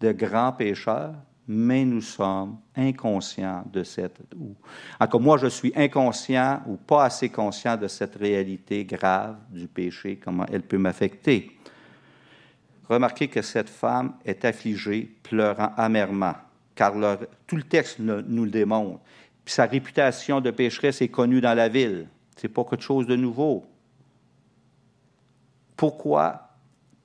de 0.00 0.12
grands 0.12 0.52
pécheurs 0.52 1.14
mais 1.48 1.84
nous 1.84 2.00
sommes 2.00 2.58
inconscients 2.74 3.64
de 3.72 3.84
cette... 3.84 4.20
Encore 4.98 5.20
moi, 5.20 5.38
je 5.38 5.46
suis 5.46 5.72
inconscient 5.76 6.62
ou 6.66 6.76
pas 6.76 7.04
assez 7.04 7.28
conscient 7.28 7.76
de 7.76 7.86
cette 7.86 8.16
réalité 8.16 8.84
grave 8.84 9.36
du 9.50 9.68
péché, 9.68 10.16
comment 10.16 10.44
elle 10.50 10.62
peut 10.62 10.78
m'affecter. 10.78 11.55
Remarquez 12.88 13.28
que 13.28 13.42
cette 13.42 13.68
femme 13.68 14.14
est 14.24 14.44
affligée, 14.44 15.10
pleurant 15.22 15.72
amèrement, 15.76 16.34
car 16.74 16.94
tout 17.46 17.56
le 17.56 17.62
texte 17.62 17.98
nous 17.98 18.44
le 18.44 18.50
démontre. 18.50 19.00
Sa 19.44 19.66
réputation 19.66 20.40
de 20.40 20.50
pécheresse 20.50 21.02
est 21.02 21.08
connue 21.08 21.40
dans 21.40 21.54
la 21.54 21.68
ville. 21.68 22.08
C'est 22.36 22.48
pas 22.48 22.64
quelque 22.64 22.82
chose 22.82 23.06
de 23.06 23.16
nouveau. 23.16 23.64
Pourquoi? 25.76 26.50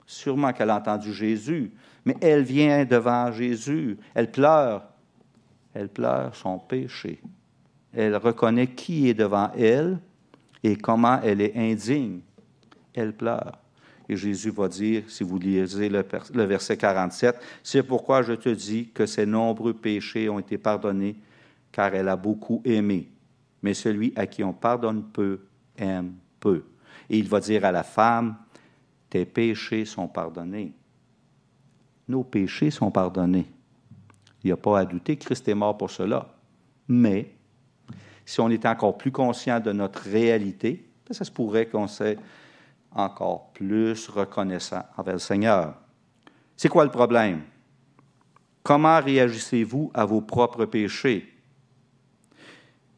Sûrement 0.06 0.52
qu'elle 0.54 0.70
a 0.70 0.78
entendu 0.78 1.14
Jésus, 1.14 1.72
mais 2.06 2.16
elle 2.22 2.44
vient 2.44 2.84
devant 2.84 3.32
Jésus, 3.32 3.98
elle 4.14 4.32
pleure, 4.32 4.84
elle 5.74 5.90
pleure 5.90 6.36
son 6.36 6.60
péché. 6.60 7.22
Elle 7.94 8.16
reconnaît 8.16 8.68
qui 8.68 9.10
est 9.10 9.14
devant 9.14 9.52
elle 9.58 10.00
et 10.64 10.76
comment 10.76 11.22
elle 11.22 11.42
est 11.42 11.56
indigne. 11.56 12.22
Elle 12.94 13.14
pleure. 13.14 13.61
Et 14.10 14.16
Jésus 14.16 14.52
va 14.52 14.68
dire, 14.68 15.04
si 15.08 15.24
vous 15.24 15.38
lisez 15.38 15.90
le, 15.90 16.44
verset 16.44 16.78
47, 16.78 17.36
c'est 17.64 17.84
pourquoi 17.84 18.24
je 18.24 18.34
te 18.34 18.50
dis 18.50 18.90
que 18.94 19.06
ses 19.06 19.26
nombreux 19.26 19.74
péchés 19.74 20.30
ont 20.30 20.40
été 20.40 20.58
pardonnés, 20.58 21.16
car 21.72 21.94
elle 21.96 22.10
a 22.10 22.16
beaucoup 22.16 22.62
aimé. 22.66 23.10
Mais 23.62 23.74
celui 23.74 24.12
à 24.16 24.28
qui 24.28 24.44
on 24.44 24.54
pardonne 24.54 25.04
peu 25.04 25.42
aime 25.78 26.14
peu. 26.40 26.64
Et 27.10 27.18
il 27.18 27.28
va 27.28 27.40
dire 27.40 27.64
à 27.66 27.72
la 27.72 27.84
femme, 27.84 28.36
tes 29.10 29.26
péchés 29.26 29.86
sont 29.86 30.08
pardonnés 30.08 30.74
nos 32.12 32.24
péchés 32.24 32.70
sont 32.70 32.92
pardonnés. 32.92 33.48
Il 34.44 34.48
n'y 34.48 34.52
a 34.52 34.58
pas 34.58 34.80
à 34.80 34.86
douter, 34.86 35.18
Christ 35.18 35.48
est 35.48 35.56
mort 35.56 35.78
pour 35.78 35.90
cela. 35.90 36.28
Mais 36.88 37.32
si 38.26 38.40
on 38.40 38.50
est 38.50 38.66
encore 38.66 38.98
plus 38.98 39.12
conscient 39.12 39.60
de 39.60 39.72
notre 39.72 40.02
réalité, 40.04 40.86
ben, 41.08 41.14
ça 41.14 41.26
se 41.26 41.32
pourrait 41.32 41.68
qu'on 41.68 41.88
soit 41.88 42.20
encore 42.94 43.52
plus 43.54 44.08
reconnaissant 44.10 44.84
envers 44.98 45.14
le 45.14 45.20
Seigneur. 45.20 45.76
C'est 46.58 46.70
quoi 46.70 46.84
le 46.84 46.92
problème? 46.92 47.42
Comment 48.64 49.00
réagissez-vous 49.00 49.92
à 49.94 50.06
vos 50.06 50.22
propres 50.22 50.66
péchés? 50.66 51.28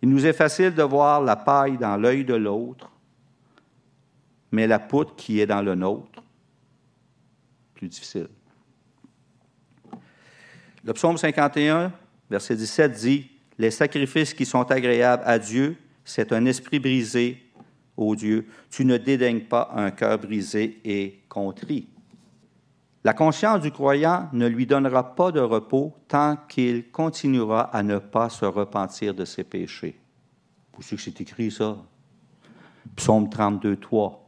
Il 0.01 0.09
nous 0.09 0.25
est 0.25 0.33
facile 0.33 0.73
de 0.73 0.83
voir 0.83 1.21
la 1.21 1.37
paille 1.37 1.77
dans 1.77 1.95
l'œil 1.95 2.25
de 2.25 2.33
l'autre, 2.33 2.91
mais 4.51 4.67
la 4.67 4.79
poutre 4.79 5.15
qui 5.15 5.39
est 5.39 5.45
dans 5.45 5.61
le 5.61 5.75
nôtre, 5.75 6.21
plus 7.73 7.87
difficile. 7.87 8.27
Le 10.83 10.91
psaume 10.91 11.17
51, 11.17 11.93
verset 12.29 12.57
17 12.57 12.91
dit, 12.91 13.31
Les 13.57 13.71
sacrifices 13.71 14.33
qui 14.33 14.45
sont 14.45 14.69
agréables 14.69 15.23
à 15.25 15.39
Dieu, 15.39 15.77
c'est 16.03 16.33
un 16.33 16.45
esprit 16.45 16.79
brisé, 16.79 17.41
ô 17.97 18.15
Dieu. 18.15 18.47
Tu 18.69 18.85
ne 18.85 18.97
dédaignes 18.97 19.45
pas 19.45 19.71
un 19.75 19.91
cœur 19.91 20.17
brisé 20.19 20.79
et 20.83 21.23
contrit. 21.29 21.89
La 23.03 23.13
conscience 23.13 23.61
du 23.61 23.71
croyant 23.71 24.29
ne 24.31 24.47
lui 24.47 24.65
donnera 24.65 25.15
pas 25.15 25.31
de 25.31 25.41
repos 25.41 25.93
tant 26.07 26.37
qu'il 26.47 26.89
continuera 26.89 27.61
à 27.61 27.83
ne 27.83 27.97
pas 27.97 28.29
se 28.29 28.45
repentir 28.45 29.13
de 29.13 29.25
ses 29.25 29.43
péchés. 29.43 29.99
Vous 30.75 30.81
savez 30.81 30.95
que 30.95 31.01
c'est 31.03 31.21
écrit 31.21 31.51
ça? 31.51 31.77
Psaume 32.95 33.29
32, 33.29 33.75
3. 33.75 34.19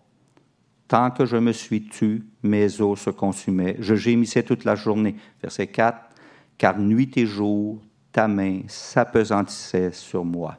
Tant 0.87 1.09
que 1.11 1.25
je 1.25 1.37
me 1.37 1.51
suis 1.51 1.87
tu, 1.87 2.25
mes 2.43 2.81
os 2.81 2.99
se 2.99 3.09
consumaient. 3.09 3.77
Je 3.79 3.95
gémissais 3.95 4.43
toute 4.43 4.65
la 4.65 4.75
journée. 4.75 5.15
Verset 5.41 5.67
4 5.67 6.15
car 6.57 6.79
nuit 6.79 7.11
et 7.17 7.25
jour, 7.25 7.81
ta 8.11 8.27
main 8.27 8.61
s'apesantissait 8.67 9.91
sur 9.91 10.23
moi. 10.23 10.57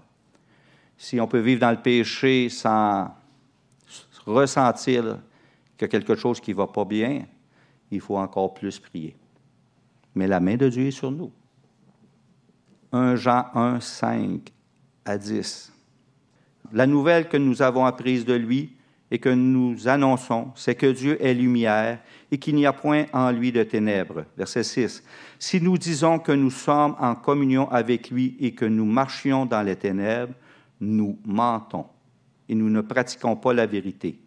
Si 0.97 1.21
on 1.21 1.27
peut 1.27 1.41
vivre 1.41 1.61
dans 1.61 1.71
le 1.71 1.81
péché 1.81 2.49
sans 2.49 3.15
ressentir 4.25 5.19
que 5.77 5.87
quelque 5.87 6.15
chose 6.15 6.41
qui 6.41 6.53
ne 6.53 6.57
va 6.57 6.67
pas 6.67 6.85
bien, 6.85 7.27
il 7.91 8.01
faut 8.01 8.17
encore 8.17 8.55
plus 8.55 8.79
prier. 8.79 9.15
Mais 10.15 10.27
la 10.27 10.41
main 10.41 10.57
de 10.57 10.69
Dieu 10.69 10.87
est 10.87 10.93
sur 10.93 11.11
nous. 11.11 11.31
1 12.93 13.17
Jean 13.17 13.47
1, 13.55 13.81
5 13.81 14.53
à 15.05 15.19
10. 15.19 15.73
La 16.73 16.87
nouvelle 16.87 17.29
que 17.29 17.37
nous 17.37 17.63
avons 17.63 17.85
apprise 17.85 18.25
de 18.25 18.35
lui 18.35 18.73
et 19.11 19.19
que 19.19 19.29
nous 19.29 19.87
annonçons, 19.87 20.51
c'est 20.57 20.75
que 20.75 20.87
Dieu 20.87 21.23
est 21.25 21.35
lumière 21.35 22.01
et 22.31 22.39
qu'il 22.39 22.57
n'y 22.57 22.67
a 22.67 22.73
point 22.73 23.07
en 23.13 23.31
lui 23.31 23.53
de 23.53 23.63
ténèbres. 23.63 24.25
Verset 24.37 24.65
6. 24.65 25.05
Si 25.39 25.61
nous 25.61 25.79
disons 25.79 26.19
que 26.19 26.33
nous 26.33 26.51
sommes 26.51 26.97
en 26.99 27.15
communion 27.15 27.71
avec 27.71 28.11
lui 28.11 28.37
et 28.41 28.53
que 28.53 28.65
nous 28.65 28.85
marchions 28.85 29.47
dans 29.47 29.63
les 29.63 29.77
ténèbres, 29.77 30.35
nous 30.81 31.19
mentons 31.25 31.87
et 32.49 32.55
nous 32.55 32.71
ne 32.71 32.81
pratiquons 32.81 33.37
pas 33.37 33.53
la 33.53 33.67
vérité. 33.67 34.19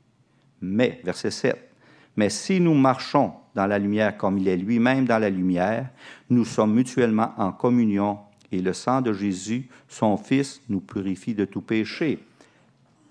Mais, 0.62 1.00
verset 1.04 1.32
7, 1.32 1.70
mais 2.16 2.30
si 2.30 2.60
nous 2.60 2.74
marchons 2.74 3.34
dans 3.56 3.66
la 3.66 3.80
lumière 3.80 4.18
comme 4.18 4.38
il 4.38 4.48
est 4.48 4.58
lui-même 4.58 5.06
dans 5.06 5.20
la 5.20 5.30
lumière, 5.30 5.90
nous 6.30 6.46
sommes 6.46 6.74
mutuellement 6.74 7.34
en 7.38 7.52
communion 7.52 8.20
et 8.52 8.62
le 8.62 8.74
sang 8.74 9.02
de 9.02 9.14
Jésus, 9.14 9.70
son 9.88 10.18
Fils, 10.18 10.62
nous 10.70 10.82
purifie 10.82 11.34
de 11.34 11.46
tout 11.46 11.62
péché. 11.62 12.20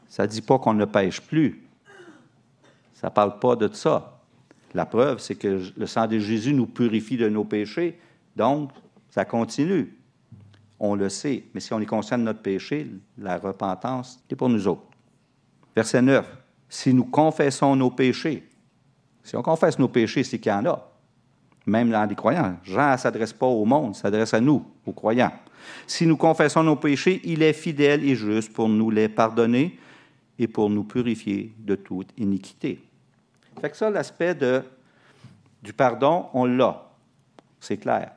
Ça 0.08 0.24
ne 0.24 0.28
dit 0.28 0.42
pas 0.42 0.58
qu'on 0.58 0.74
ne 0.74 0.84
pêche 0.84 1.20
plus. 1.20 1.62
Ça 2.94 3.08
ne 3.08 3.12
parle 3.12 3.38
pas 3.38 3.54
de 3.54 3.72
ça. 3.72 4.20
La 4.74 4.84
preuve, 4.84 5.20
c'est 5.20 5.36
que 5.36 5.62
le 5.76 5.86
sang 5.86 6.06
de 6.06 6.18
Jésus 6.18 6.52
nous 6.52 6.66
purifie 6.66 7.16
de 7.16 7.28
nos 7.28 7.44
péchés, 7.44 7.98
donc 8.36 8.70
ça 9.10 9.24
continue. 9.24 9.96
On 10.80 10.94
le 10.94 11.08
sait, 11.08 11.44
mais 11.54 11.60
si 11.60 11.72
on 11.72 11.80
est 11.80 11.86
conscient 11.86 12.18
de 12.18 12.22
notre 12.22 12.40
péché, 12.40 12.88
la 13.16 13.38
repentance, 13.38 14.22
c'est 14.28 14.36
pour 14.36 14.48
nous 14.48 14.68
autres. 14.68 14.86
Verset 15.74 16.02
9. 16.02 16.26
Si 16.68 16.94
nous 16.94 17.04
confessons 17.04 17.74
nos 17.74 17.90
péchés, 17.90 18.48
si 19.22 19.36
on 19.36 19.42
confesse 19.42 19.78
nos 19.78 19.88
péchés, 19.88 20.24
c'est 20.24 20.38
qu'il 20.38 20.52
y 20.52 20.54
en 20.54 20.64
a, 20.66 20.90
même 21.66 21.90
dans 21.90 22.04
les 22.04 22.14
croyants. 22.14 22.56
Jean 22.62 22.92
ne 22.92 22.96
s'adresse 22.96 23.32
pas 23.32 23.46
au 23.46 23.64
monde, 23.64 23.94
s'adresse 23.94 24.34
à 24.34 24.40
nous, 24.40 24.64
aux 24.86 24.92
croyants. 24.92 25.32
Si 25.86 26.06
nous 26.06 26.16
confessons 26.16 26.62
nos 26.62 26.76
péchés, 26.76 27.20
il 27.24 27.42
est 27.42 27.52
fidèle 27.52 28.04
et 28.04 28.14
juste 28.14 28.52
pour 28.52 28.68
nous 28.68 28.90
les 28.90 29.08
pardonner 29.08 29.78
et 30.38 30.46
pour 30.46 30.70
nous 30.70 30.84
purifier 30.84 31.52
de 31.58 31.74
toute 31.74 32.08
iniquité. 32.16 32.80
Fait 33.60 33.70
que 33.70 33.76
ça, 33.76 33.90
l'aspect 33.90 34.36
du 35.62 35.72
pardon, 35.72 36.26
on 36.32 36.44
l'a. 36.44 36.84
C'est 37.60 37.78
clair. 37.78 38.12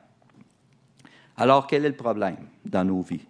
Alors, 1.36 1.66
quel 1.66 1.84
est 1.84 1.90
le 1.90 1.96
problème 1.96 2.36
dans 2.64 2.84
nos 2.84 3.02
vies? 3.02 3.26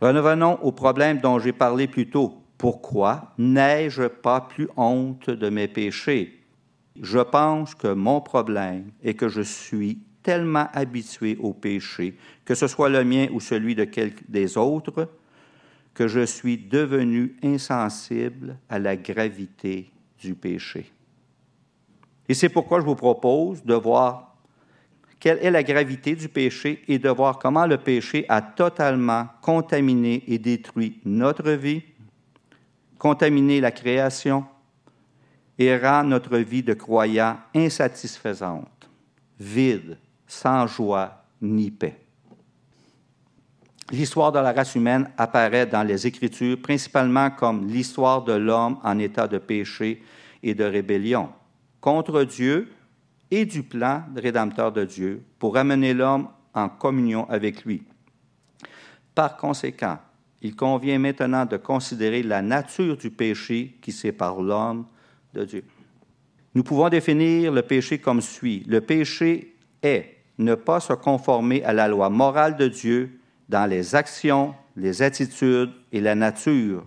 Revenons 0.00 0.58
au 0.62 0.72
problème 0.72 1.20
dont 1.20 1.38
j'ai 1.38 1.52
parlé 1.52 1.86
plus 1.86 2.08
tôt. 2.08 2.42
Pourquoi 2.56 3.32
n'ai-je 3.38 4.04
pas 4.04 4.40
plus 4.40 4.68
honte 4.76 5.30
de 5.30 5.48
mes 5.48 5.68
péchés? 5.68 6.42
Je 7.00 7.20
pense 7.20 7.74
que 7.74 7.92
mon 7.92 8.20
problème 8.20 8.90
est 9.02 9.14
que 9.14 9.28
je 9.28 9.42
suis 9.42 10.00
tellement 10.22 10.66
habitué 10.72 11.36
au 11.40 11.52
péché, 11.52 12.16
que 12.44 12.54
ce 12.54 12.66
soit 12.66 12.88
le 12.88 13.04
mien 13.04 13.28
ou 13.32 13.40
celui 13.40 13.74
de 13.74 13.84
quelques 13.84 14.28
des 14.28 14.58
autres, 14.58 15.08
que 15.94 16.08
je 16.08 16.26
suis 16.26 16.58
devenu 16.58 17.36
insensible 17.42 18.58
à 18.68 18.78
la 18.78 18.96
gravité 18.96 19.90
du 20.18 20.34
péché. 20.34 20.92
Et 22.28 22.34
c'est 22.34 22.48
pourquoi 22.48 22.80
je 22.80 22.84
vous 22.84 22.96
propose 22.96 23.64
de 23.64 23.74
voir 23.74 24.27
quelle 25.20 25.38
est 25.38 25.50
la 25.50 25.62
gravité 25.62 26.14
du 26.14 26.28
péché 26.28 26.82
et 26.86 26.98
de 26.98 27.08
voir 27.08 27.38
comment 27.38 27.66
le 27.66 27.78
péché 27.78 28.24
a 28.28 28.40
totalement 28.40 29.26
contaminé 29.42 30.22
et 30.28 30.38
détruit 30.38 31.00
notre 31.04 31.50
vie, 31.50 31.82
contaminé 32.98 33.60
la 33.60 33.70
création 33.70 34.44
et 35.58 35.76
rend 35.76 36.04
notre 36.04 36.38
vie 36.38 36.62
de 36.62 36.74
croyant 36.74 37.36
insatisfaisante, 37.54 38.88
vide, 39.40 39.98
sans 40.26 40.66
joie 40.66 41.24
ni 41.42 41.70
paix. 41.70 41.98
L'histoire 43.90 44.30
de 44.30 44.38
la 44.38 44.52
race 44.52 44.74
humaine 44.74 45.10
apparaît 45.16 45.66
dans 45.66 45.82
les 45.82 46.06
Écritures 46.06 46.60
principalement 46.60 47.30
comme 47.30 47.66
l'histoire 47.66 48.22
de 48.22 48.34
l'homme 48.34 48.78
en 48.84 48.98
état 48.98 49.26
de 49.26 49.38
péché 49.38 50.02
et 50.42 50.54
de 50.54 50.64
rébellion 50.64 51.30
contre 51.80 52.22
Dieu 52.24 52.70
et 53.30 53.44
du 53.44 53.62
plan 53.62 54.04
rédempteur 54.16 54.72
de 54.72 54.84
Dieu 54.84 55.22
pour 55.38 55.56
amener 55.56 55.94
l'homme 55.94 56.28
en 56.54 56.68
communion 56.68 57.28
avec 57.28 57.64
lui. 57.64 57.82
Par 59.14 59.36
conséquent, 59.36 59.98
il 60.40 60.54
convient 60.54 60.98
maintenant 60.98 61.44
de 61.44 61.56
considérer 61.56 62.22
la 62.22 62.42
nature 62.42 62.96
du 62.96 63.10
péché 63.10 63.76
qui 63.82 63.92
sépare 63.92 64.40
l'homme 64.40 64.86
de 65.34 65.44
Dieu. 65.44 65.64
Nous 66.54 66.62
pouvons 66.62 66.88
définir 66.88 67.52
le 67.52 67.62
péché 67.62 67.98
comme 67.98 68.20
suit. 68.20 68.64
Le 68.66 68.80
péché 68.80 69.56
est 69.82 70.16
ne 70.38 70.54
pas 70.54 70.80
se 70.80 70.92
conformer 70.92 71.64
à 71.64 71.72
la 71.72 71.88
loi 71.88 72.08
morale 72.10 72.56
de 72.56 72.68
Dieu 72.68 73.20
dans 73.48 73.66
les 73.68 73.94
actions, 73.94 74.54
les 74.76 75.02
attitudes 75.02 75.72
et 75.92 76.00
la 76.00 76.14
nature, 76.14 76.84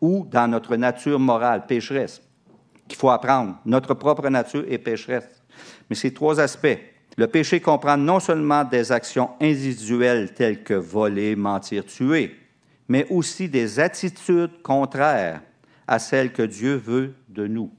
ou 0.00 0.26
dans 0.30 0.48
notre 0.48 0.76
nature 0.76 1.18
morale 1.18 1.66
pécheresse, 1.66 2.22
qu'il 2.88 2.98
faut 2.98 3.10
apprendre. 3.10 3.58
Notre 3.66 3.94
propre 3.94 4.28
nature 4.28 4.64
est 4.68 4.78
pécheresse. 4.78 5.33
Mais 5.88 5.96
ces 5.96 6.12
trois 6.12 6.40
aspects. 6.40 6.78
Le 7.16 7.26
péché 7.26 7.60
comprend 7.60 7.96
non 7.96 8.18
seulement 8.18 8.64
des 8.64 8.90
actions 8.90 9.30
individuelles 9.40 10.34
telles 10.34 10.64
que 10.64 10.74
voler, 10.74 11.36
mentir, 11.36 11.84
tuer, 11.84 12.36
mais 12.88 13.06
aussi 13.08 13.48
des 13.48 13.78
attitudes 13.78 14.62
contraires 14.62 15.40
à 15.86 15.98
celles 15.98 16.32
que 16.32 16.42
Dieu 16.42 16.74
veut 16.74 17.14
de 17.28 17.46
nous. 17.46 17.70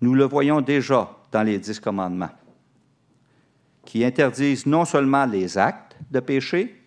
Nous 0.00 0.14
le 0.14 0.24
voyons 0.24 0.60
déjà 0.60 1.10
dans 1.32 1.42
les 1.42 1.58
dix 1.58 1.80
commandements, 1.80 2.30
qui 3.84 4.04
interdisent 4.04 4.66
non 4.66 4.84
seulement 4.84 5.26
les 5.26 5.58
actes, 5.58 5.88
de 6.10 6.20
péché, 6.20 6.80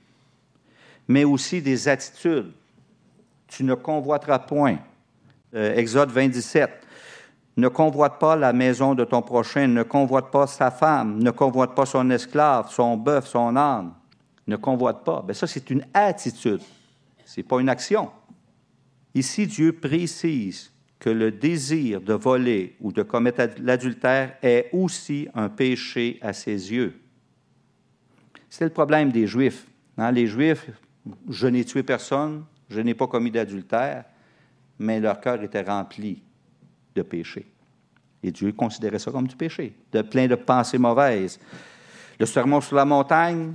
mais 1.07 1.23
aussi 1.23 1.61
des 1.61 1.87
attitudes. 1.87 2.51
Tu 3.47 3.63
ne 3.63 3.75
convoiteras 3.75 4.39
point. 4.39 4.77
Euh, 5.53 5.75
Exode 5.75 6.11
27. 6.11 6.71
Ne 7.57 7.67
convoite 7.67 8.19
pas 8.19 8.35
la 8.35 8.53
maison 8.53 8.95
de 8.95 9.03
ton 9.03 9.21
prochain, 9.21 9.67
ne 9.67 9.83
convoite 9.83 10.31
pas 10.31 10.47
sa 10.47 10.71
femme, 10.71 11.21
ne 11.21 11.31
convoite 11.31 11.75
pas 11.75 11.85
son 11.85 12.09
esclave, 12.09 12.71
son 12.71 12.95
bœuf, 12.95 13.27
son 13.27 13.55
âne. 13.55 13.91
Ne 14.47 14.55
convoite 14.55 15.03
pas. 15.03 15.21
Bien, 15.21 15.33
ça, 15.33 15.47
c'est 15.47 15.69
une 15.69 15.85
attitude. 15.93 16.61
Ce 17.25 17.39
n'est 17.39 17.43
pas 17.43 17.59
une 17.59 17.69
action. 17.69 18.09
Ici, 19.13 19.47
Dieu 19.47 19.73
précise 19.73 20.71
que 20.97 21.09
le 21.09 21.31
désir 21.31 21.99
de 21.99 22.13
voler 22.13 22.75
ou 22.79 22.91
de 22.91 23.03
commettre 23.03 23.49
l'adultère 23.61 24.37
est 24.41 24.69
aussi 24.71 25.27
un 25.33 25.49
péché 25.49 26.19
à 26.21 26.31
ses 26.31 26.71
yeux. 26.71 26.99
C'était 28.49 28.65
le 28.65 28.71
problème 28.71 29.11
des 29.11 29.27
Juifs. 29.27 29.67
Hein. 29.97 30.11
Les 30.11 30.27
Juifs, 30.27 30.69
je 31.29 31.47
n'ai 31.47 31.65
tué 31.65 31.83
personne, 31.83 32.45
je 32.69 32.79
n'ai 32.79 32.93
pas 32.93 33.07
commis 33.07 33.31
d'adultère, 33.31 34.05
mais 34.79 34.99
leur 34.99 35.19
cœur 35.19 35.41
était 35.43 35.61
rempli 35.61 36.21
de 36.95 37.01
péché. 37.01 37.51
Et 38.23 38.31
Dieu 38.31 38.51
considérait 38.51 38.99
ça 38.99 39.11
comme 39.11 39.27
du 39.27 39.35
péché, 39.35 39.75
de 39.91 40.01
plein 40.01 40.27
de 40.27 40.35
pensées 40.35 40.77
mauvaises. 40.77 41.39
Le 42.19 42.25
sermon 42.25 42.61
sur 42.61 42.75
la 42.75 42.85
montagne 42.85 43.53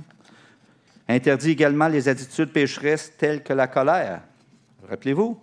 interdit 1.07 1.51
également 1.51 1.87
les 1.87 2.09
attitudes 2.09 2.51
pécheresses 2.51 3.13
telles 3.17 3.43
que 3.43 3.53
la 3.53 3.67
colère. 3.67 4.21
Rappelez-vous, 4.89 5.39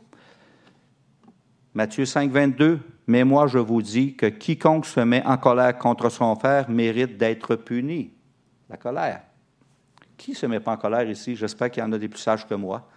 Matthieu 1.72 2.04
5, 2.04 2.30
22, 2.30 2.80
Mais 3.06 3.24
moi 3.24 3.46
je 3.46 3.58
vous 3.58 3.82
dis 3.82 4.14
que 4.14 4.26
quiconque 4.26 4.86
se 4.86 5.00
met 5.00 5.24
en 5.26 5.36
colère 5.36 5.76
contre 5.76 6.08
son 6.08 6.34
frère 6.36 6.70
mérite 6.70 7.16
d'être 7.16 7.56
puni. 7.56 8.12
La 8.68 8.76
colère. 8.76 9.22
Qui 10.16 10.30
ne 10.30 10.36
se 10.36 10.46
met 10.46 10.60
pas 10.60 10.72
en 10.72 10.76
colère 10.76 11.08
ici? 11.08 11.36
J'espère 11.36 11.70
qu'il 11.70 11.82
y 11.82 11.86
en 11.86 11.92
a 11.92 11.98
des 11.98 12.08
plus 12.08 12.20
sages 12.20 12.46
que 12.46 12.54
moi. 12.54 12.88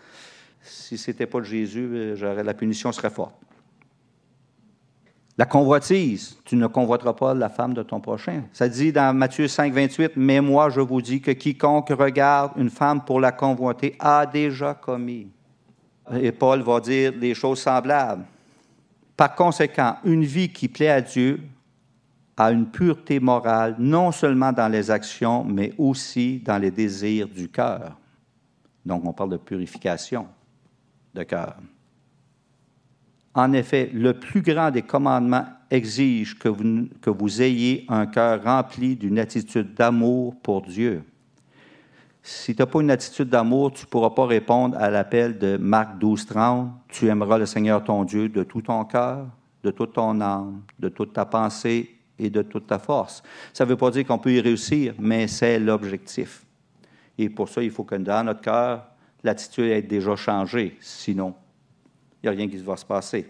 Si 0.62 0.98
ce 0.98 1.12
n'était 1.12 1.26
pas 1.26 1.40
de 1.40 1.46
Jésus, 1.46 1.90
euh, 1.92 2.44
la 2.44 2.54
punition 2.54 2.92
serait 2.92 3.10
forte. 3.10 3.36
La 5.38 5.46
convoitise, 5.46 6.38
tu 6.46 6.56
ne 6.56 6.66
convoiteras 6.66 7.14
pas 7.14 7.36
la 7.36 7.50
femme 7.50 7.76
de 7.76 7.84
ton 7.84 8.00
prochain. 8.00 8.44
Ça 8.52 8.68
dit 8.68 8.92
dans 8.92 9.16
Matthieu 9.16 9.48
5, 9.48 9.72
28, 9.72 10.14
Mais 10.16 10.42
moi, 10.42 10.70
je 10.72 10.82
vous 10.82 11.00
dis 11.00 11.22
que 11.22 11.32
quiconque 11.32 11.90
regarde 11.90 12.54
une 12.58 12.72
femme 12.72 13.06
pour 13.06 13.20
la 13.20 13.32
convoiter 13.32 13.96
a 14.00 14.26
déjà 14.26 14.74
commis. 14.74 15.28
Et 16.20 16.32
Paul 16.32 16.62
va 16.62 16.80
dire 16.80 17.14
des 17.14 17.36
choses 17.36 17.60
semblables. 17.60 18.26
Par 19.16 19.36
conséquent, 19.36 19.98
une 20.04 20.24
vie 20.24 20.50
qui 20.50 20.68
plaît 20.68 20.90
à 20.90 21.02
Dieu 21.02 21.40
à 22.38 22.52
une 22.52 22.68
pureté 22.68 23.20
morale, 23.20 23.76
non 23.80 24.12
seulement 24.12 24.52
dans 24.52 24.72
les 24.72 24.92
actions, 24.92 25.44
mais 25.44 25.74
aussi 25.78 26.40
dans 26.40 26.60
les 26.60 26.70
désirs 26.70 27.28
du 27.28 27.50
cœur. 27.50 27.98
Donc, 28.86 29.04
on 29.06 29.12
parle 29.12 29.32
de 29.32 29.38
purification 29.38 30.28
de 31.16 31.24
cœur. 31.24 31.56
En 33.38 33.54
effet, 33.54 33.92
le 33.94 34.16
plus 34.16 34.42
grand 34.42 34.72
des 34.72 34.82
commandements 34.82 35.46
exige 35.70 36.40
que 36.40 36.50
vous, 36.50 37.42
ayez 37.44 37.86
un 37.88 38.08
cœur 38.08 38.44
rempli 38.44 38.96
d'une 38.96 39.20
attitude 39.20 39.76
d'amour 39.76 40.36
pour 40.42 40.64
Dieu. 40.64 41.04
Si 42.24 42.56
tu 42.56 42.62
n'as 42.64 42.66
pas 42.66 42.82
une 42.82 42.90
attitude 42.90 43.30
d'amour, 43.30 43.74
tu 43.74 43.86
ne 43.86 43.90
pourras 43.90 44.10
pas 44.10 44.26
répondre 44.26 44.76
à 44.80 44.90
l'appel 44.90 45.38
de 45.38 45.56
Marc 45.56 46.00
12, 46.00 46.26
30. 46.26 46.72
Tu 46.88 47.10
aimeras 47.10 47.38
le 47.38 47.46
Seigneur 47.46 47.84
ton 47.84 48.06
Dieu 48.06 48.28
de 48.28 48.42
tout 48.42 48.64
ton 48.64 48.84
cœur, 48.86 49.28
de 49.64 49.70
toute 49.70 49.94
ton 49.94 50.20
âme, 50.20 50.64
de 50.80 50.90
toute 50.90 51.14
ta 51.14 51.26
pensée 51.26 51.96
et 52.18 52.32
de 52.32 52.42
toute 52.42 52.66
ta 52.66 52.80
force. 52.80 53.22
Ça 53.54 53.66
ne 53.66 53.70
veut 53.70 53.78
pas 53.78 53.92
dire 53.92 54.08
qu'on 54.08 54.18
peut 54.18 54.34
y 54.34 54.42
réussir, 54.42 54.96
mais 54.98 55.28
c'est 55.28 55.60
l'objectif. 55.60 56.44
Et 57.20 57.30
pour 57.30 57.50
ça, 57.50 57.62
il 57.62 57.70
faut 57.70 57.84
que 57.84 57.94
dans 57.94 58.26
notre 58.26 58.42
cœur, 58.42 58.88
l'attitude 59.24 59.66
ait 59.66 59.84
déjà 59.84 60.16
changé. 60.16 60.76
Sinon, 60.82 61.36
il 62.22 62.30
n'y 62.30 62.36
a 62.36 62.38
rien 62.38 62.48
qui 62.48 62.58
va 62.58 62.78
se 62.78 62.86
passer. 62.86 63.28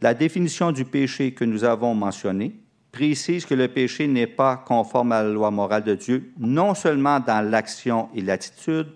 La 0.00 0.14
définition 0.14 0.72
du 0.72 0.84
péché 0.84 1.32
que 1.32 1.44
nous 1.44 1.64
avons 1.64 1.94
mentionnée 1.94 2.60
précise 2.92 3.44
que 3.44 3.54
le 3.54 3.68
péché 3.68 4.06
n'est 4.06 4.26
pas 4.26 4.56
conforme 4.56 5.12
à 5.12 5.22
la 5.22 5.30
loi 5.30 5.50
morale 5.50 5.82
de 5.82 5.94
Dieu, 5.94 6.32
non 6.38 6.74
seulement 6.74 7.20
dans 7.20 7.48
l'action 7.48 8.08
et 8.14 8.20
l'attitude, 8.20 8.88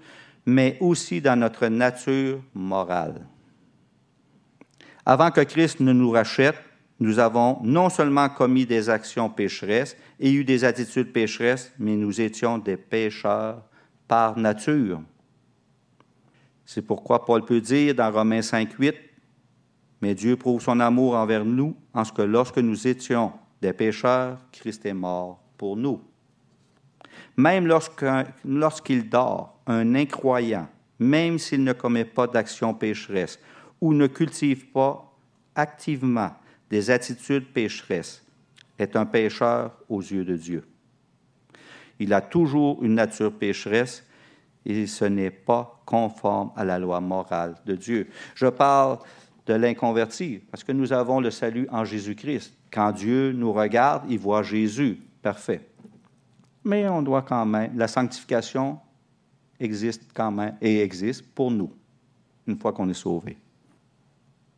mais 0.46 0.76
aussi 0.80 1.20
dans 1.20 1.38
notre 1.38 1.66
nature 1.66 2.40
morale. 2.54 3.26
Avant 5.04 5.30
que 5.30 5.40
Christ 5.40 5.80
ne 5.80 5.92
nous 5.92 6.10
rachète, 6.10 6.56
nous 7.00 7.18
avons 7.18 7.58
non 7.62 7.88
seulement 7.88 8.28
commis 8.28 8.66
des 8.66 8.88
actions 8.88 9.30
pécheresses 9.30 9.96
et 10.20 10.32
eu 10.32 10.44
des 10.44 10.64
attitudes 10.64 11.12
pécheresses, 11.12 11.72
mais 11.78 11.96
nous 11.96 12.20
étions 12.20 12.58
des 12.58 12.76
pécheurs 12.76 13.62
par 14.06 14.36
nature. 14.38 15.00
C'est 16.70 16.82
pourquoi 16.82 17.24
Paul 17.24 17.46
peut 17.46 17.62
dire 17.62 17.94
dans 17.94 18.12
Romains 18.12 18.42
5, 18.42 18.74
8, 18.78 18.94
Mais 20.02 20.14
Dieu 20.14 20.36
prouve 20.36 20.60
son 20.60 20.80
amour 20.80 21.14
envers 21.14 21.46
nous 21.46 21.74
en 21.94 22.04
ce 22.04 22.12
que 22.12 22.20
lorsque 22.20 22.58
nous 22.58 22.86
étions 22.86 23.32
des 23.62 23.72
pécheurs, 23.72 24.38
Christ 24.52 24.84
est 24.84 24.92
mort 24.92 25.40
pour 25.56 25.78
nous. 25.78 25.98
Même 27.38 27.66
lorsqu'il 28.44 29.08
dort, 29.08 29.58
un 29.66 29.94
incroyant, 29.94 30.68
même 30.98 31.38
s'il 31.38 31.64
ne 31.64 31.72
commet 31.72 32.04
pas 32.04 32.26
d'action 32.26 32.74
pécheresse 32.74 33.40
ou 33.80 33.94
ne 33.94 34.06
cultive 34.06 34.66
pas 34.66 35.10
activement 35.54 36.32
des 36.68 36.90
attitudes 36.90 37.50
pécheresses, 37.50 38.22
est 38.78 38.94
un 38.94 39.06
pécheur 39.06 39.72
aux 39.88 40.02
yeux 40.02 40.26
de 40.26 40.36
Dieu. 40.36 40.68
Il 41.98 42.12
a 42.12 42.20
toujours 42.20 42.84
une 42.84 42.96
nature 42.96 43.32
pécheresse 43.32 44.04
et 44.68 44.86
ce 44.86 45.06
n'est 45.06 45.30
pas 45.30 45.80
conforme 45.86 46.52
à 46.54 46.64
la 46.64 46.78
loi 46.78 47.00
morale 47.00 47.56
de 47.64 47.74
Dieu. 47.74 48.08
Je 48.34 48.46
parle 48.46 48.98
de 49.46 49.54
l'inconverti 49.54 50.40
parce 50.50 50.62
que 50.62 50.72
nous 50.72 50.92
avons 50.92 51.20
le 51.20 51.30
salut 51.30 51.66
en 51.72 51.84
Jésus-Christ. 51.84 52.54
Quand 52.70 52.92
Dieu 52.92 53.32
nous 53.32 53.52
regarde, 53.52 54.02
il 54.08 54.18
voit 54.18 54.42
Jésus. 54.42 55.00
Parfait. 55.22 55.66
Mais 56.64 56.86
on 56.86 57.00
doit 57.00 57.22
quand 57.22 57.46
même, 57.46 57.72
la 57.76 57.88
sanctification 57.88 58.78
existe 59.58 60.02
quand 60.14 60.30
même 60.30 60.54
et 60.60 60.82
existe 60.82 61.24
pour 61.34 61.50
nous, 61.50 61.72
une 62.46 62.58
fois 62.58 62.72
qu'on 62.72 62.88
est 62.90 62.94
sauvé. 62.94 63.38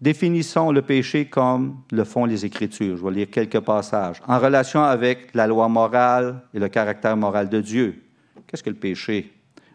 Définissons 0.01 0.73
le 0.73 0.83
péché 0.83 1.27
comme 1.27 1.83
le 1.92 2.05
font 2.05 2.25
les 2.25 2.44
Écritures. 2.44 2.96
Je 2.96 3.05
vais 3.05 3.11
lire 3.11 3.31
quelques 3.31 3.61
passages. 3.61 4.20
En 4.27 4.38
relation 4.38 4.83
avec 4.83 5.33
la 5.35 5.46
loi 5.46 5.68
morale 5.68 6.42
et 6.53 6.59
le 6.59 6.68
caractère 6.68 7.16
moral 7.16 7.49
de 7.49 7.61
Dieu. 7.61 8.03
Qu'est-ce 8.46 8.62
que 8.62 8.70
le 8.70 8.77
péché? 8.77 9.31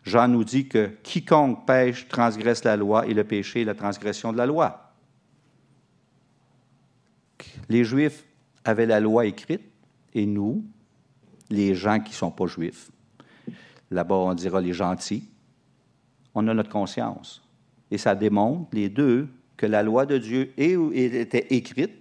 Jean 0.06 0.28
nous 0.28 0.44
dit 0.44 0.68
que 0.68 0.92
quiconque 1.02 1.66
pêche 1.66 2.08
transgresse 2.08 2.64
la 2.64 2.78
loi 2.78 3.08
et 3.08 3.14
le 3.14 3.24
péché 3.24 3.62
est 3.62 3.66
la 3.66 3.74
transgression 3.74 4.32
de 4.32 4.38
la 4.38 4.46
loi. 4.46 4.94
Les 7.70 7.84
Juifs 7.84 8.24
avaient 8.64 8.86
la 8.86 9.00
loi 9.00 9.26
écrite 9.26 9.64
et 10.14 10.28
nous, 10.28 10.64
les 11.50 11.74
gens 11.74 12.00
qui 12.00 12.12
ne 12.12 12.16
sont 12.16 12.32
pas 12.32 12.46
juifs, 12.46 12.92
là-bas 13.90 14.16
on 14.16 14.34
dira 14.36 14.62
les 14.62 14.74
gentils, 14.74 15.28
on 16.36 16.48
a 16.48 16.54
notre 16.54 16.70
conscience. 16.70 17.44
Et 17.90 17.98
ça 17.98 18.16
démontre, 18.16 18.70
les 18.74 18.90
deux, 18.90 19.28
que 19.58 19.66
la 19.66 19.84
loi 19.84 20.06
de 20.06 20.18
Dieu 20.18 20.54
était 20.58 21.48
écrite, 21.50 21.94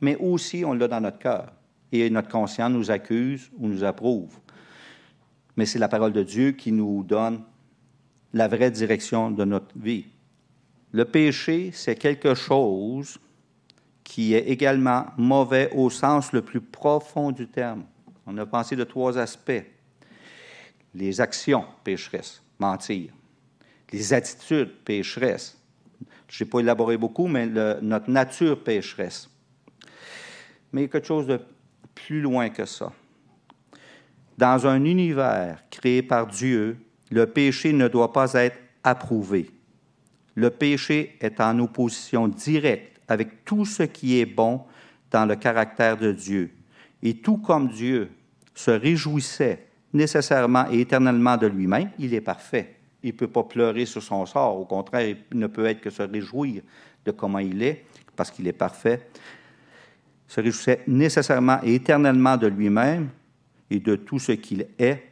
mais 0.00 0.16
aussi 0.16 0.64
on 0.64 0.74
l'a 0.74 0.88
dans 0.88 1.00
notre 1.00 1.18
cœur. 1.18 1.52
Et 1.92 2.08
notre 2.10 2.28
conscience 2.28 2.72
nous 2.72 2.90
accuse 2.90 3.50
ou 3.58 3.68
nous 3.68 3.84
approuve 3.84 4.41
mais 5.56 5.66
c'est 5.66 5.78
la 5.78 5.88
parole 5.88 6.12
de 6.12 6.22
Dieu 6.22 6.52
qui 6.52 6.72
nous 6.72 7.02
donne 7.02 7.42
la 8.32 8.48
vraie 8.48 8.70
direction 8.70 9.30
de 9.30 9.44
notre 9.44 9.78
vie. 9.78 10.06
Le 10.92 11.04
péché, 11.04 11.70
c'est 11.72 11.96
quelque 11.96 12.34
chose 12.34 13.18
qui 14.04 14.34
est 14.34 14.48
également 14.48 15.06
mauvais 15.16 15.70
au 15.72 15.90
sens 15.90 16.32
le 16.32 16.42
plus 16.42 16.60
profond 16.60 17.32
du 17.32 17.48
terme. 17.48 17.84
On 18.26 18.36
a 18.38 18.46
pensé 18.46 18.76
de 18.76 18.84
trois 18.84 19.18
aspects. 19.18 19.64
Les 20.94 21.20
actions 21.20 21.64
pécheresses, 21.84 22.42
mentir. 22.58 23.12
Les 23.90 24.12
attitudes 24.12 24.72
pécheresses. 24.84 25.58
Je 26.28 26.44
n'ai 26.44 26.50
pas 26.50 26.60
élaboré 26.60 26.96
beaucoup, 26.96 27.26
mais 27.26 27.46
notre 27.46 28.10
nature 28.10 28.62
pécheresse. 28.62 29.28
Mais 30.72 30.82
il 30.82 30.84
y 30.84 30.86
a 30.86 30.88
quelque 30.88 31.06
chose 31.06 31.26
de 31.26 31.40
plus 31.94 32.20
loin 32.20 32.48
que 32.48 32.64
ça. 32.64 32.92
Dans 34.38 34.66
un 34.66 34.84
univers 34.84 35.62
créé 35.70 36.02
par 36.02 36.26
Dieu, 36.26 36.78
le 37.10 37.26
péché 37.26 37.72
ne 37.72 37.88
doit 37.88 38.12
pas 38.12 38.32
être 38.34 38.58
approuvé. 38.82 39.50
Le 40.34 40.50
péché 40.50 41.16
est 41.20 41.40
en 41.40 41.58
opposition 41.58 42.28
directe 42.28 43.00
avec 43.08 43.44
tout 43.44 43.64
ce 43.64 43.82
qui 43.82 44.18
est 44.18 44.26
bon 44.26 44.62
dans 45.10 45.26
le 45.26 45.36
caractère 45.36 45.98
de 45.98 46.12
Dieu. 46.12 46.50
Et 47.02 47.14
tout 47.14 47.36
comme 47.36 47.68
Dieu 47.68 48.10
se 48.54 48.70
réjouissait 48.70 49.66
nécessairement 49.92 50.66
et 50.70 50.80
éternellement 50.80 51.36
de 51.36 51.46
lui-même, 51.46 51.90
il 51.98 52.14
est 52.14 52.22
parfait. 52.22 52.76
Il 53.02 53.12
ne 53.12 53.16
peut 53.16 53.28
pas 53.28 53.42
pleurer 53.42 53.84
sur 53.84 54.02
son 54.02 54.24
sort. 54.24 54.58
Au 54.58 54.64
contraire, 54.64 55.16
il 55.30 55.38
ne 55.38 55.46
peut 55.46 55.66
être 55.66 55.80
que 55.80 55.90
se 55.90 56.02
réjouir 56.02 56.62
de 57.04 57.10
comment 57.10 57.40
il 57.40 57.62
est, 57.62 57.84
parce 58.16 58.30
qu'il 58.30 58.46
est 58.46 58.52
parfait. 58.52 59.08
Se 60.26 60.40
réjouissait 60.40 60.80
nécessairement 60.86 61.58
et 61.62 61.74
éternellement 61.74 62.36
de 62.36 62.46
lui-même 62.46 63.10
et 63.72 63.80
de 63.80 63.96
tout 63.96 64.18
ce 64.18 64.32
qu'il 64.32 64.66
est, 64.78 65.02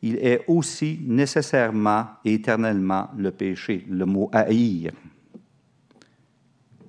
il 0.00 0.16
est 0.16 0.44
aussi 0.48 0.98
nécessairement 1.02 2.06
et 2.24 2.32
éternellement 2.32 3.10
le 3.18 3.30
péché, 3.30 3.84
le 3.86 4.06
mot 4.06 4.30
haïr. 4.32 4.92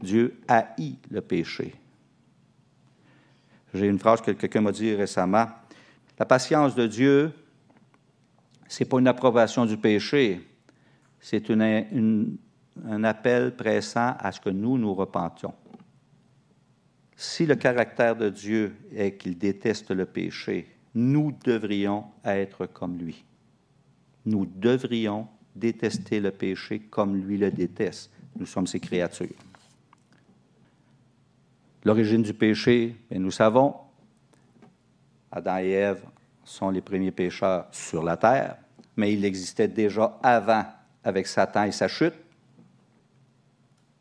Dieu 0.01 0.39
haït 0.47 0.97
le 1.11 1.19
péché. 1.19 1.75
J'ai 3.73 3.87
une 3.87 3.99
phrase 3.99 4.21
que 4.21 4.31
quelqu'un 4.31 4.61
m'a 4.61 4.71
dit 4.71 4.95
récemment. 4.95 5.47
La 6.17 6.25
patience 6.25 6.73
de 6.73 6.87
Dieu, 6.87 7.33
ce 8.69 8.83
n'est 8.83 8.89
pas 8.89 8.99
une 8.99 9.07
approbation 9.07 9.65
du 9.65 9.75
péché, 9.75 10.41
c'est 11.19 11.51
un 11.51 13.03
appel 13.03 13.57
pressant 13.57 14.15
à 14.19 14.31
ce 14.31 14.39
que 14.39 14.49
nous 14.49 14.77
nous 14.77 14.93
repentions. 14.93 15.53
Si 17.17 17.45
le 17.45 17.55
caractère 17.55 18.15
de 18.15 18.29
Dieu 18.29 18.73
est 18.95 19.17
qu'il 19.17 19.37
déteste 19.37 19.91
le 19.91 20.05
péché, 20.05 20.72
nous 20.95 21.31
devrions 21.43 22.05
être 22.23 22.65
comme 22.67 22.97
lui. 22.97 23.23
Nous 24.25 24.45
devrions 24.45 25.27
détester 25.55 26.19
le 26.19 26.31
péché 26.31 26.79
comme 26.79 27.15
lui 27.15 27.37
le 27.37 27.51
déteste. 27.51 28.11
Nous 28.35 28.45
sommes 28.45 28.67
ses 28.67 28.79
créatures. 28.79 29.27
L'origine 31.83 32.21
du 32.21 32.33
péché, 32.33 32.95
nous 33.11 33.31
savons, 33.31 33.75
Adam 35.31 35.57
et 35.57 35.71
Ève 35.71 36.03
sont 36.43 36.69
les 36.69 36.81
premiers 36.81 37.11
pécheurs 37.11 37.67
sur 37.71 38.03
la 38.03 38.15
terre, 38.15 38.57
mais 38.95 39.13
il 39.13 39.25
existait 39.25 39.67
déjà 39.67 40.17
avant 40.23 40.65
avec 41.03 41.27
Satan 41.27 41.63
et 41.63 41.71
sa 41.71 41.87
chute. 41.87 42.13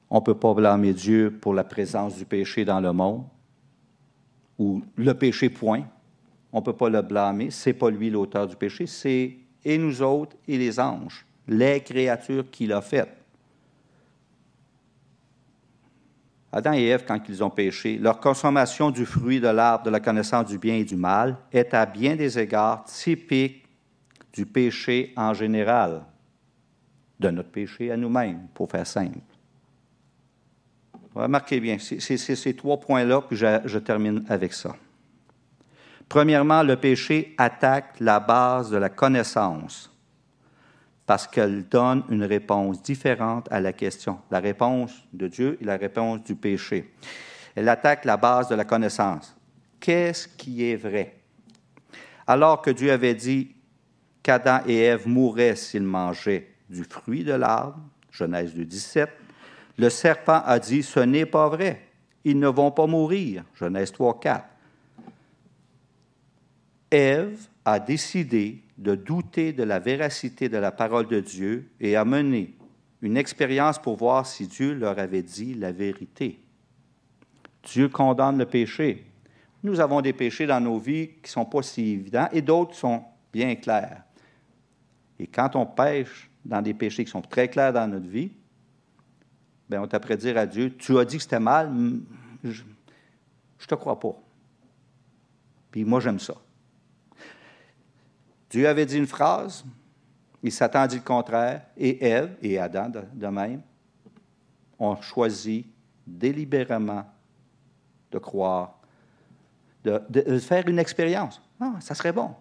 On 0.08 0.16
ne 0.16 0.24
peut 0.24 0.36
pas 0.36 0.54
blâmer 0.54 0.92
Dieu 0.92 1.36
pour 1.40 1.54
la 1.54 1.64
présence 1.64 2.16
du 2.16 2.24
péché 2.24 2.64
dans 2.64 2.80
le 2.80 2.92
monde, 2.92 3.24
ou 4.58 4.82
le 4.96 5.14
péché 5.14 5.48
point 5.48 5.84
on 6.52 6.58
ne 6.58 6.64
peut 6.64 6.74
pas 6.74 6.88
le 6.88 7.02
blâmer. 7.02 7.50
Ce 7.50 7.70
n'est 7.70 7.74
pas 7.74 7.90
lui 7.90 8.10
l'auteur 8.10 8.46
du 8.46 8.56
péché, 8.56 8.86
c'est 8.86 9.36
et 9.64 9.78
nous 9.78 10.02
autres 10.02 10.36
et 10.46 10.58
les 10.58 10.78
anges, 10.78 11.24
les 11.48 11.80
créatures 11.80 12.50
qu'il 12.50 12.72
a 12.72 12.80
faites. 12.80 13.16
Adam 16.54 16.74
et 16.74 16.84
Ève, 16.84 17.04
quand 17.06 17.18
ils 17.28 17.42
ont 17.42 17.48
péché, 17.48 17.96
leur 17.96 18.20
consommation 18.20 18.90
du 18.90 19.06
fruit 19.06 19.40
de 19.40 19.48
l'arbre 19.48 19.84
de 19.84 19.90
la 19.90 20.00
connaissance 20.00 20.46
du 20.46 20.58
bien 20.58 20.74
et 20.74 20.84
du 20.84 20.96
mal 20.96 21.38
est 21.50 21.72
à 21.72 21.86
bien 21.86 22.14
des 22.14 22.38
égards 22.38 22.84
typique 22.84 23.64
du 24.34 24.44
péché 24.44 25.14
en 25.16 25.32
général, 25.32 26.02
de 27.18 27.30
notre 27.30 27.50
péché 27.50 27.90
à 27.90 27.96
nous-mêmes, 27.96 28.48
pour 28.52 28.70
faire 28.70 28.86
simple. 28.86 29.18
Remarquez 31.14 31.60
bien, 31.60 31.78
c'est 31.78 32.16
ces 32.18 32.54
trois 32.54 32.78
points-là, 32.78 33.22
puis 33.22 33.36
je 33.36 33.78
termine 33.78 34.24
avec 34.28 34.52
ça. 34.52 34.74
Premièrement, 36.12 36.62
le 36.62 36.76
péché 36.76 37.34
attaque 37.38 37.94
la 37.98 38.20
base 38.20 38.68
de 38.68 38.76
la 38.76 38.90
connaissance 38.90 39.90
parce 41.06 41.26
qu'elle 41.26 41.66
donne 41.66 42.04
une 42.10 42.24
réponse 42.24 42.82
différente 42.82 43.48
à 43.50 43.62
la 43.62 43.72
question, 43.72 44.18
la 44.30 44.38
réponse 44.38 44.92
de 45.14 45.26
Dieu 45.26 45.56
et 45.58 45.64
la 45.64 45.78
réponse 45.78 46.22
du 46.22 46.34
péché. 46.34 46.92
Elle 47.54 47.66
attaque 47.66 48.04
la 48.04 48.18
base 48.18 48.48
de 48.48 48.54
la 48.54 48.66
connaissance. 48.66 49.34
Qu'est-ce 49.80 50.28
qui 50.28 50.70
est 50.70 50.76
vrai? 50.76 51.16
Alors 52.26 52.60
que 52.60 52.72
Dieu 52.72 52.92
avait 52.92 53.14
dit 53.14 53.56
qu'Adam 54.22 54.60
et 54.66 54.80
Ève 54.82 55.08
mourraient 55.08 55.56
s'ils 55.56 55.82
mangeaient 55.82 56.46
du 56.68 56.84
fruit 56.84 57.24
de 57.24 57.32
l'arbre, 57.32 57.80
Genèse 58.10 58.52
2, 58.54 58.66
17, 58.66 59.08
le 59.78 59.88
serpent 59.88 60.42
a 60.44 60.58
dit, 60.58 60.82
ce 60.82 61.00
n'est 61.00 61.24
pas 61.24 61.48
vrai, 61.48 61.88
ils 62.22 62.38
ne 62.38 62.48
vont 62.48 62.70
pas 62.70 62.86
mourir, 62.86 63.44
Genèse 63.54 63.92
3, 63.92 64.20
4. 64.20 64.51
Ève 66.92 67.48
a 67.64 67.80
décidé 67.80 68.62
de 68.76 68.94
douter 68.94 69.54
de 69.54 69.62
la 69.62 69.78
véracité 69.78 70.50
de 70.50 70.58
la 70.58 70.70
parole 70.70 71.08
de 71.08 71.20
Dieu 71.20 71.70
et 71.80 71.96
a 71.96 72.04
mené 72.04 72.54
une 73.00 73.16
expérience 73.16 73.78
pour 73.78 73.96
voir 73.96 74.26
si 74.26 74.46
Dieu 74.46 74.74
leur 74.74 74.98
avait 74.98 75.22
dit 75.22 75.54
la 75.54 75.72
vérité. 75.72 76.38
Dieu 77.62 77.88
condamne 77.88 78.36
le 78.36 78.44
péché. 78.44 79.06
Nous 79.62 79.80
avons 79.80 80.02
des 80.02 80.12
péchés 80.12 80.46
dans 80.46 80.60
nos 80.60 80.78
vies 80.78 81.08
qui 81.08 81.22
ne 81.24 81.28
sont 81.28 81.44
pas 81.46 81.62
si 81.62 81.92
évidents 81.92 82.28
et 82.30 82.42
d'autres 82.42 82.74
sont 82.74 83.02
bien 83.32 83.54
clairs. 83.54 84.02
Et 85.18 85.26
quand 85.26 85.56
on 85.56 85.64
pêche 85.64 86.30
dans 86.44 86.60
des 86.60 86.74
péchés 86.74 87.04
qui 87.04 87.10
sont 87.10 87.22
très 87.22 87.48
clairs 87.48 87.72
dans 87.72 87.88
notre 87.88 88.08
vie, 88.08 88.32
bien, 89.70 89.82
on 89.82 89.86
t'a 89.86 89.98
dire 89.98 90.36
à 90.36 90.44
Dieu, 90.44 90.76
tu 90.76 90.98
as 90.98 91.04
dit 91.06 91.16
que 91.16 91.22
c'était 91.22 91.40
mal, 91.40 91.72
je 92.44 92.62
ne 92.62 93.66
te 93.66 93.74
crois 93.76 93.98
pas. 93.98 94.14
Puis 95.70 95.84
moi, 95.84 96.00
j'aime 96.00 96.18
ça. 96.18 96.34
Dieu 98.52 98.68
avait 98.68 98.84
dit 98.84 98.98
une 98.98 99.06
phrase, 99.06 99.64
il 100.42 100.52
Satan 100.52 100.86
dit 100.86 100.96
le 100.96 101.02
contraire, 101.02 101.62
et 101.74 102.04
Ève 102.04 102.36
et 102.42 102.58
Adam 102.58 102.90
de, 102.90 103.26
même 103.28 103.62
ont 104.78 105.00
choisi 105.00 105.66
délibérément 106.06 107.02
de 108.10 108.18
croire, 108.18 108.78
de, 109.82 110.38
faire 110.38 110.68
une 110.68 110.78
expérience. 110.78 111.40
Ah, 111.58 111.76
ça 111.80 111.94
serait 111.94 112.12
bon. 112.12 112.34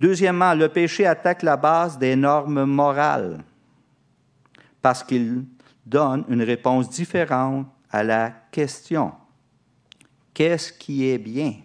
Deuxièmement, 0.00 0.54
le 0.54 0.70
péché 0.70 1.06
attaque 1.06 1.42
la 1.42 1.58
base 1.58 1.98
des 1.98 2.16
normes 2.16 2.64
morales 2.64 3.44
parce 4.80 5.04
qu'il 5.04 5.44
donne 5.84 6.24
une 6.28 6.42
réponse 6.42 6.88
différente 6.88 7.66
à 7.90 8.02
la 8.02 8.30
question. 8.50 9.12
Qu'est-ce 10.32 10.72
qui 10.72 11.06
est 11.06 11.18
bien? 11.18 11.56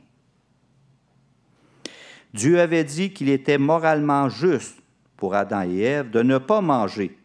Dieu 2.38 2.60
avait 2.60 2.84
dit 2.84 3.12
qu'il 3.12 3.30
était 3.30 3.58
moralement 3.58 4.30
juste 4.30 4.80
pour 5.16 5.34
Adam 5.34 5.64
et 5.64 5.80
Ève 5.80 6.12
de 6.12 6.22
ne 6.22 6.38
pas 6.38 6.62
manger 6.62 7.18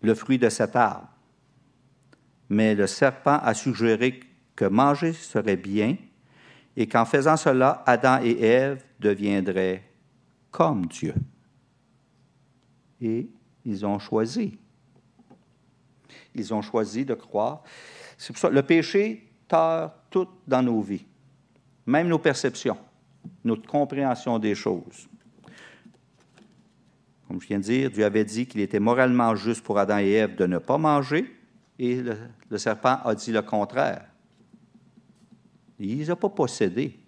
le 0.00 0.14
fruit 0.14 0.38
de 0.38 0.48
cet 0.48 0.76
arbre. 0.76 1.08
Mais 2.48 2.76
le 2.76 2.86
serpent 2.86 3.40
a 3.42 3.52
suggéré 3.52 4.20
que 4.54 4.64
manger 4.64 5.12
serait 5.12 5.56
bien 5.56 5.96
et 6.76 6.86
qu'en 6.86 7.04
faisant 7.04 7.36
cela, 7.36 7.82
Adam 7.84 8.20
et 8.22 8.40
Ève 8.40 8.84
deviendraient 9.00 9.82
comme 10.52 10.86
Dieu. 10.86 11.14
Et 13.00 13.28
ils 13.64 13.84
ont 13.84 13.98
choisi. 13.98 14.56
Ils 16.36 16.54
ont 16.54 16.62
choisi 16.62 17.04
de 17.04 17.14
croire. 17.14 17.64
C'est 18.16 18.32
pour 18.32 18.40
ça 18.40 18.50
le 18.50 18.62
péché 18.62 19.28
tord 19.48 19.92
tout 20.10 20.28
dans 20.46 20.62
nos 20.62 20.80
vies, 20.80 21.04
même 21.86 22.06
nos 22.06 22.20
perceptions, 22.20 22.78
notre 23.44 23.66
compréhension 23.66 24.38
des 24.38 24.54
choses. 24.54 25.08
Comme 27.26 27.40
je 27.40 27.46
viens 27.46 27.58
de 27.58 27.64
dire, 27.64 27.90
Dieu 27.90 28.04
avait 28.04 28.24
dit 28.24 28.46
qu'il 28.46 28.60
était 28.60 28.80
moralement 28.80 29.34
juste 29.34 29.62
pour 29.62 29.78
Adam 29.78 29.98
et 29.98 30.10
Ève 30.10 30.36
de 30.36 30.46
ne 30.46 30.58
pas 30.58 30.78
manger, 30.78 31.34
et 31.78 32.02
le, 32.02 32.58
serpent 32.58 32.98
a 33.04 33.14
dit 33.14 33.32
le 33.32 33.42
contraire. 33.42 34.06
Il 35.78 35.96
ne 35.96 36.02
les 36.02 36.10
a 36.10 36.16
pas 36.16 36.28
possédés. 36.28 36.98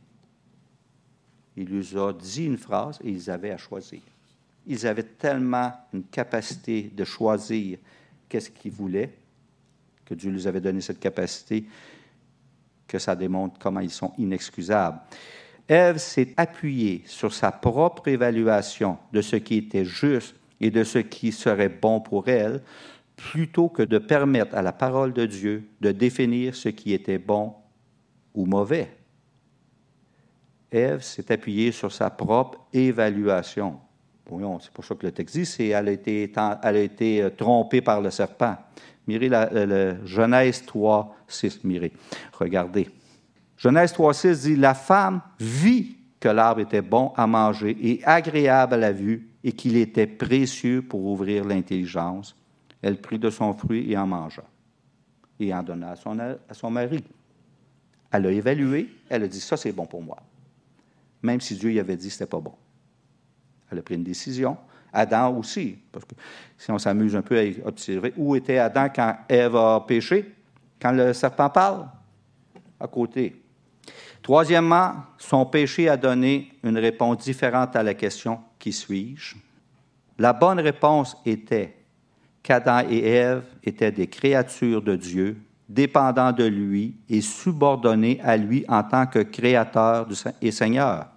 Il 1.56 1.68
leur 1.92 2.08
a 2.08 2.12
dit 2.12 2.46
une 2.46 2.56
phrase 2.56 2.98
et 3.04 3.10
ils 3.10 3.30
avaient 3.30 3.52
à 3.52 3.56
choisir. 3.56 4.00
Ils 4.66 4.86
avaient 4.86 5.04
tellement 5.04 5.72
une 5.92 6.04
capacité 6.04 6.90
de 6.92 7.04
choisir 7.04 7.78
qu'est-ce 8.28 8.50
qu'ils 8.50 8.72
voulaient, 8.72 9.14
que 10.04 10.14
Dieu 10.14 10.30
leur 10.30 10.46
avait 10.46 10.60
donné 10.60 10.80
cette 10.80 10.98
capacité, 10.98 11.66
que 12.88 12.98
ça 12.98 13.14
démontre 13.14 13.58
comment 13.60 13.80
ils 13.80 13.90
sont 13.90 14.12
inexcusables. 14.18 14.98
Ève 15.68 15.96
s'est 15.96 16.34
appuyée 16.36 17.02
sur 17.06 17.32
sa 17.32 17.50
propre 17.50 18.08
évaluation 18.08 18.98
de 19.12 19.22
ce 19.22 19.36
qui 19.36 19.56
était 19.56 19.84
juste 19.84 20.36
et 20.60 20.70
de 20.70 20.84
ce 20.84 20.98
qui 20.98 21.32
serait 21.32 21.68
bon 21.68 22.00
pour 22.00 22.28
elle, 22.28 22.62
plutôt 23.16 23.68
que 23.68 23.82
de 23.82 23.98
permettre 23.98 24.54
à 24.54 24.62
la 24.62 24.72
parole 24.72 25.12
de 25.12 25.24
Dieu 25.26 25.68
de 25.80 25.92
définir 25.92 26.54
ce 26.54 26.68
qui 26.68 26.92
était 26.92 27.18
bon 27.18 27.54
ou 28.34 28.44
mauvais. 28.46 28.90
Ève 30.70 31.02
s'est 31.02 31.30
appuyée 31.32 31.70
sur 31.70 31.92
sa 31.92 32.10
propre 32.10 32.58
évaluation. 32.72 33.78
Voyons, 34.28 34.58
c'est 34.58 34.72
pour 34.72 34.84
ça 34.84 34.94
que 34.94 35.06
le 35.06 35.12
texte 35.12 35.36
dit, 35.36 35.46
c'est 35.46 35.68
elle 35.68 35.88
a 35.88 35.92
été, 35.92 36.32
elle 36.62 36.76
a 36.76 36.80
été 36.80 37.22
euh, 37.22 37.30
trompée 37.30 37.80
par 37.80 38.00
le 38.00 38.10
serpent. 38.10 38.56
Mirez 39.06 39.28
la, 39.28 40.04
Genèse 40.04 40.64
3, 40.64 41.14
6, 41.28 41.62
mirez. 41.64 41.92
Regardez. 42.32 42.88
Genèse 43.56 43.92
3, 43.92 44.14
6 44.14 44.42
dit, 44.42 44.56
la 44.56 44.74
femme 44.74 45.20
vit 45.38 45.96
que 46.20 46.28
l'arbre 46.28 46.60
était 46.60 46.82
bon 46.82 47.12
à 47.16 47.26
manger 47.26 47.76
et 47.80 48.04
agréable 48.04 48.74
à 48.74 48.78
la 48.78 48.92
vue 48.92 49.28
et 49.42 49.52
qu'il 49.52 49.76
était 49.76 50.06
précieux 50.06 50.82
pour 50.82 51.04
ouvrir 51.04 51.44
l'intelligence. 51.44 52.36
Elle 52.82 53.00
prit 53.00 53.18
de 53.18 53.30
son 53.30 53.52
fruit 53.52 53.90
et 53.90 53.96
en 53.96 54.06
mangea 54.06 54.44
et 55.40 55.52
en 55.52 55.62
donna 55.62 55.94
à 56.48 56.54
son, 56.54 56.70
mari. 56.70 57.02
Elle 58.10 58.26
a 58.26 58.30
évalué, 58.30 58.88
elle 59.08 59.24
a 59.24 59.28
dit, 59.28 59.40
ça 59.40 59.56
c'est 59.56 59.72
bon 59.72 59.86
pour 59.86 60.02
moi. 60.02 60.18
Même 61.22 61.40
si 61.40 61.56
Dieu 61.56 61.72
y 61.72 61.80
avait 61.80 61.96
dit 61.96 62.08
n'était 62.08 62.26
pas 62.26 62.40
bon. 62.40 62.54
Elle 63.70 63.78
a 63.78 63.82
pris 63.82 63.94
une 63.94 64.04
décision. 64.04 64.56
Adam 64.92 65.36
aussi, 65.36 65.76
parce 65.90 66.04
que 66.04 66.14
si 66.56 66.70
on 66.70 66.78
s'amuse 66.78 67.16
un 67.16 67.22
peu 67.22 67.38
à 67.38 67.66
observer, 67.66 68.12
où 68.16 68.36
était 68.36 68.58
Adam 68.58 68.88
quand 68.94 69.16
Ève 69.28 69.56
a 69.56 69.80
péché, 69.80 70.32
quand 70.80 70.92
le 70.92 71.12
serpent 71.12 71.50
parle? 71.50 71.88
À 72.78 72.86
côté. 72.86 73.43
Troisièmement, 74.22 74.94
son 75.18 75.44
péché 75.46 75.88
a 75.88 75.96
donné 75.96 76.52
une 76.62 76.78
réponse 76.78 77.18
différente 77.18 77.76
à 77.76 77.82
la 77.82 77.94
question 77.94 78.40
Qui 78.58 78.72
suis-je? 78.72 79.36
La 80.18 80.32
bonne 80.32 80.60
réponse 80.60 81.16
était 81.26 81.76
qu'Adam 82.42 82.80
et 82.88 83.04
Ève 83.06 83.44
étaient 83.62 83.92
des 83.92 84.06
créatures 84.06 84.82
de 84.82 84.96
Dieu 84.96 85.36
dépendant 85.68 86.30
de 86.30 86.44
lui 86.44 86.96
et 87.08 87.20
subordonné 87.20 88.20
à 88.22 88.36
lui 88.36 88.64
en 88.68 88.82
tant 88.82 89.06
que 89.06 89.20
créateur 89.20 90.06
et 90.40 90.50
Seigneur. 90.50 91.08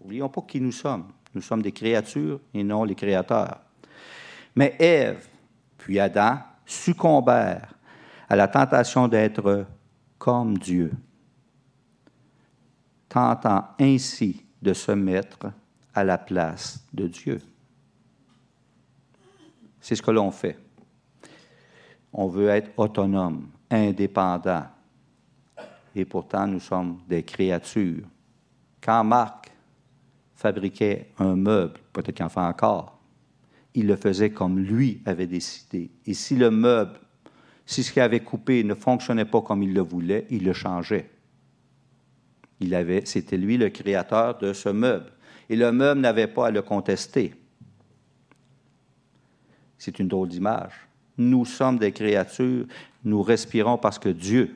N'oublions 0.00 0.28
pas 0.28 0.42
qui 0.42 0.60
nous 0.60 0.72
sommes. 0.72 1.06
Nous 1.34 1.42
sommes 1.42 1.62
des 1.62 1.72
créatures 1.72 2.40
et 2.54 2.62
non 2.62 2.84
les 2.84 2.94
créateurs. 2.94 3.60
Mais 4.54 4.74
Ève, 4.78 5.26
puis 5.76 5.98
Adam, 5.98 6.38
succombèrent 6.64 7.74
à 8.28 8.36
la 8.36 8.48
tentation 8.48 9.08
d'être 9.08 9.66
comme 10.18 10.58
Dieu, 10.58 10.92
tentant 13.08 13.68
ainsi 13.78 14.44
de 14.60 14.72
se 14.72 14.92
mettre 14.92 15.52
à 15.94 16.04
la 16.04 16.18
place 16.18 16.84
de 16.92 17.06
Dieu. 17.06 17.40
C'est 19.80 19.96
ce 19.96 20.02
que 20.02 20.10
l'on 20.10 20.30
fait 20.30 20.58
on 22.12 22.28
veut 22.28 22.48
être 22.48 22.70
autonome, 22.76 23.48
indépendant. 23.70 24.64
Et 25.94 26.04
pourtant, 26.04 26.46
nous 26.46 26.60
sommes 26.60 26.98
des 27.08 27.22
créatures. 27.22 28.04
Quand 28.80 29.04
Marc 29.04 29.52
fabriquait 30.34 31.10
un 31.18 31.36
meuble, 31.36 31.78
peut-être 31.92 32.16
qu'il 32.16 32.24
en 32.24 32.28
fait 32.28 32.40
encore, 32.40 32.98
il 33.74 33.86
le 33.86 33.96
faisait 33.96 34.30
comme 34.30 34.58
lui 34.58 35.02
avait 35.04 35.26
décidé. 35.26 35.90
Et 36.06 36.14
si 36.14 36.36
le 36.36 36.50
meuble, 36.50 36.98
si 37.66 37.82
ce 37.82 37.92
qu'il 37.92 38.02
avait 38.02 38.20
coupé 38.20 38.64
ne 38.64 38.74
fonctionnait 38.74 39.24
pas 39.24 39.42
comme 39.42 39.62
il 39.62 39.74
le 39.74 39.82
voulait, 39.82 40.26
il 40.30 40.44
le 40.44 40.52
changeait. 40.52 41.10
Il 42.60 42.74
avait, 42.74 43.04
c'était 43.04 43.36
lui 43.36 43.56
le 43.56 43.70
créateur 43.70 44.38
de 44.38 44.52
ce 44.52 44.68
meuble. 44.68 45.12
Et 45.48 45.56
le 45.56 45.72
meuble 45.72 46.00
n'avait 46.00 46.26
pas 46.26 46.48
à 46.48 46.50
le 46.50 46.62
contester. 46.62 47.34
C'est 49.78 49.98
une 49.98 50.08
drôle 50.08 50.28
d'image. 50.28 50.72
Nous 51.16 51.44
sommes 51.44 51.78
des 51.78 51.92
créatures, 51.92 52.66
nous 53.04 53.22
respirons 53.22 53.78
parce 53.78 53.98
que 53.98 54.08
Dieu 54.08 54.54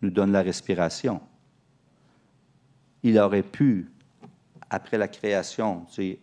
nous 0.00 0.10
donne 0.10 0.32
la 0.32 0.42
respiration. 0.42 1.20
Il 3.02 3.18
aurait 3.18 3.42
pu, 3.42 3.90
après 4.70 4.98
la 4.98 5.08
création, 5.08 5.86
dire, 5.94 6.16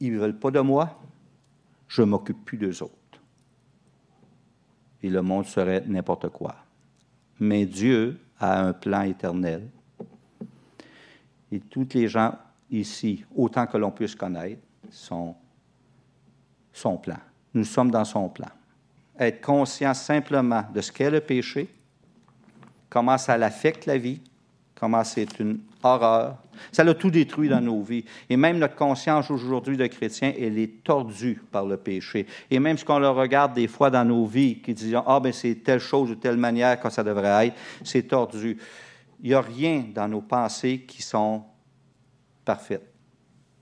ils 0.00 0.12
ne 0.12 0.18
veulent 0.18 0.38
pas 0.38 0.50
de 0.50 0.60
moi, 0.60 0.98
je 1.88 2.02
m'occupe 2.02 2.44
plus 2.44 2.58
d'eux 2.58 2.82
autres. 2.82 2.94
Et 5.02 5.10
le 5.10 5.22
monde 5.22 5.46
serait 5.46 5.82
n'importe 5.86 6.28
quoi. 6.28 6.56
Mais 7.38 7.66
Dieu 7.66 8.18
a 8.40 8.60
un 8.62 8.72
plan 8.72 9.02
éternel. 9.02 9.68
Et 11.52 11.60
tous 11.60 11.86
les 11.94 12.08
gens 12.08 12.34
ici, 12.70 13.24
autant 13.34 13.66
que 13.66 13.76
l'on 13.76 13.90
puisse 13.90 14.14
connaître, 14.14 14.62
sont 14.90 15.36
son 16.72 16.96
plan. 16.96 17.18
Nous 17.54 17.64
sommes 17.64 17.90
dans 17.90 18.04
son 18.04 18.28
plan. 18.28 18.48
Être 19.18 19.40
conscient 19.40 19.92
simplement 19.92 20.64
de 20.72 20.80
ce 20.80 20.90
qu'est 20.90 21.10
le 21.10 21.20
péché, 21.20 21.68
comment 22.88 23.18
ça 23.18 23.36
l'affecte 23.36 23.86
la 23.86 23.98
vie, 23.98 24.22
comment 24.80 25.04
c'est 25.04 25.38
une 25.38 25.60
horreur. 25.82 26.38
Ça 26.72 26.82
l'a 26.82 26.94
tout 26.94 27.10
détruit 27.10 27.50
dans 27.50 27.60
nos 27.60 27.82
vies. 27.82 28.04
Et 28.30 28.36
même 28.36 28.58
notre 28.58 28.76
conscience 28.76 29.30
aujourd'hui 29.30 29.76
de 29.76 29.86
chrétien, 29.86 30.32
elle 30.38 30.58
est 30.58 30.82
tordue 30.82 31.40
par 31.52 31.66
le 31.66 31.76
péché. 31.76 32.26
Et 32.50 32.58
même 32.58 32.78
ce 32.78 32.84
qu'on 32.84 32.98
le 32.98 33.10
regarde 33.10 33.52
des 33.52 33.68
fois 33.68 33.90
dans 33.90 34.04
nos 34.04 34.24
vies, 34.24 34.60
qui 34.60 34.72
disent 34.72 34.96
Ah, 35.06 35.20
ben 35.20 35.32
c'est 35.32 35.56
telle 35.56 35.80
chose 35.80 36.10
ou 36.10 36.14
telle 36.14 36.38
manière 36.38 36.80
que 36.80 36.88
ça 36.88 37.04
devrait 37.04 37.48
être, 37.48 37.56
c'est 37.84 38.04
tordu. 38.04 38.56
Il 39.22 39.28
n'y 39.28 39.34
a 39.34 39.42
rien 39.42 39.84
dans 39.94 40.08
nos 40.08 40.22
pensées 40.22 40.80
qui 40.88 41.02
sont 41.02 41.44
parfaites. 42.42 42.90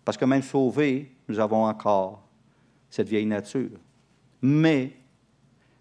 Parce 0.05 0.17
que 0.17 0.25
même 0.25 0.43
sauvés, 0.43 1.11
nous 1.29 1.41
avons 1.41 1.67
encore 1.67 2.23
cette 2.89 3.09
vieille 3.09 3.27
nature. 3.27 3.77
Mais 4.41 4.93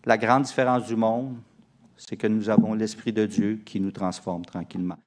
la 0.03 0.17
grande 0.17 0.43
différence 0.43 0.87
du 0.87 0.95
monde, 0.95 1.37
c'est 1.95 2.17
que 2.17 2.27
nous 2.27 2.49
avons 2.49 2.73
l'Esprit 2.73 3.13
de 3.13 3.27
Dieu 3.27 3.61
qui 3.63 3.79
nous 3.79 3.91
transforme 3.91 4.43
tranquillement. 4.43 4.97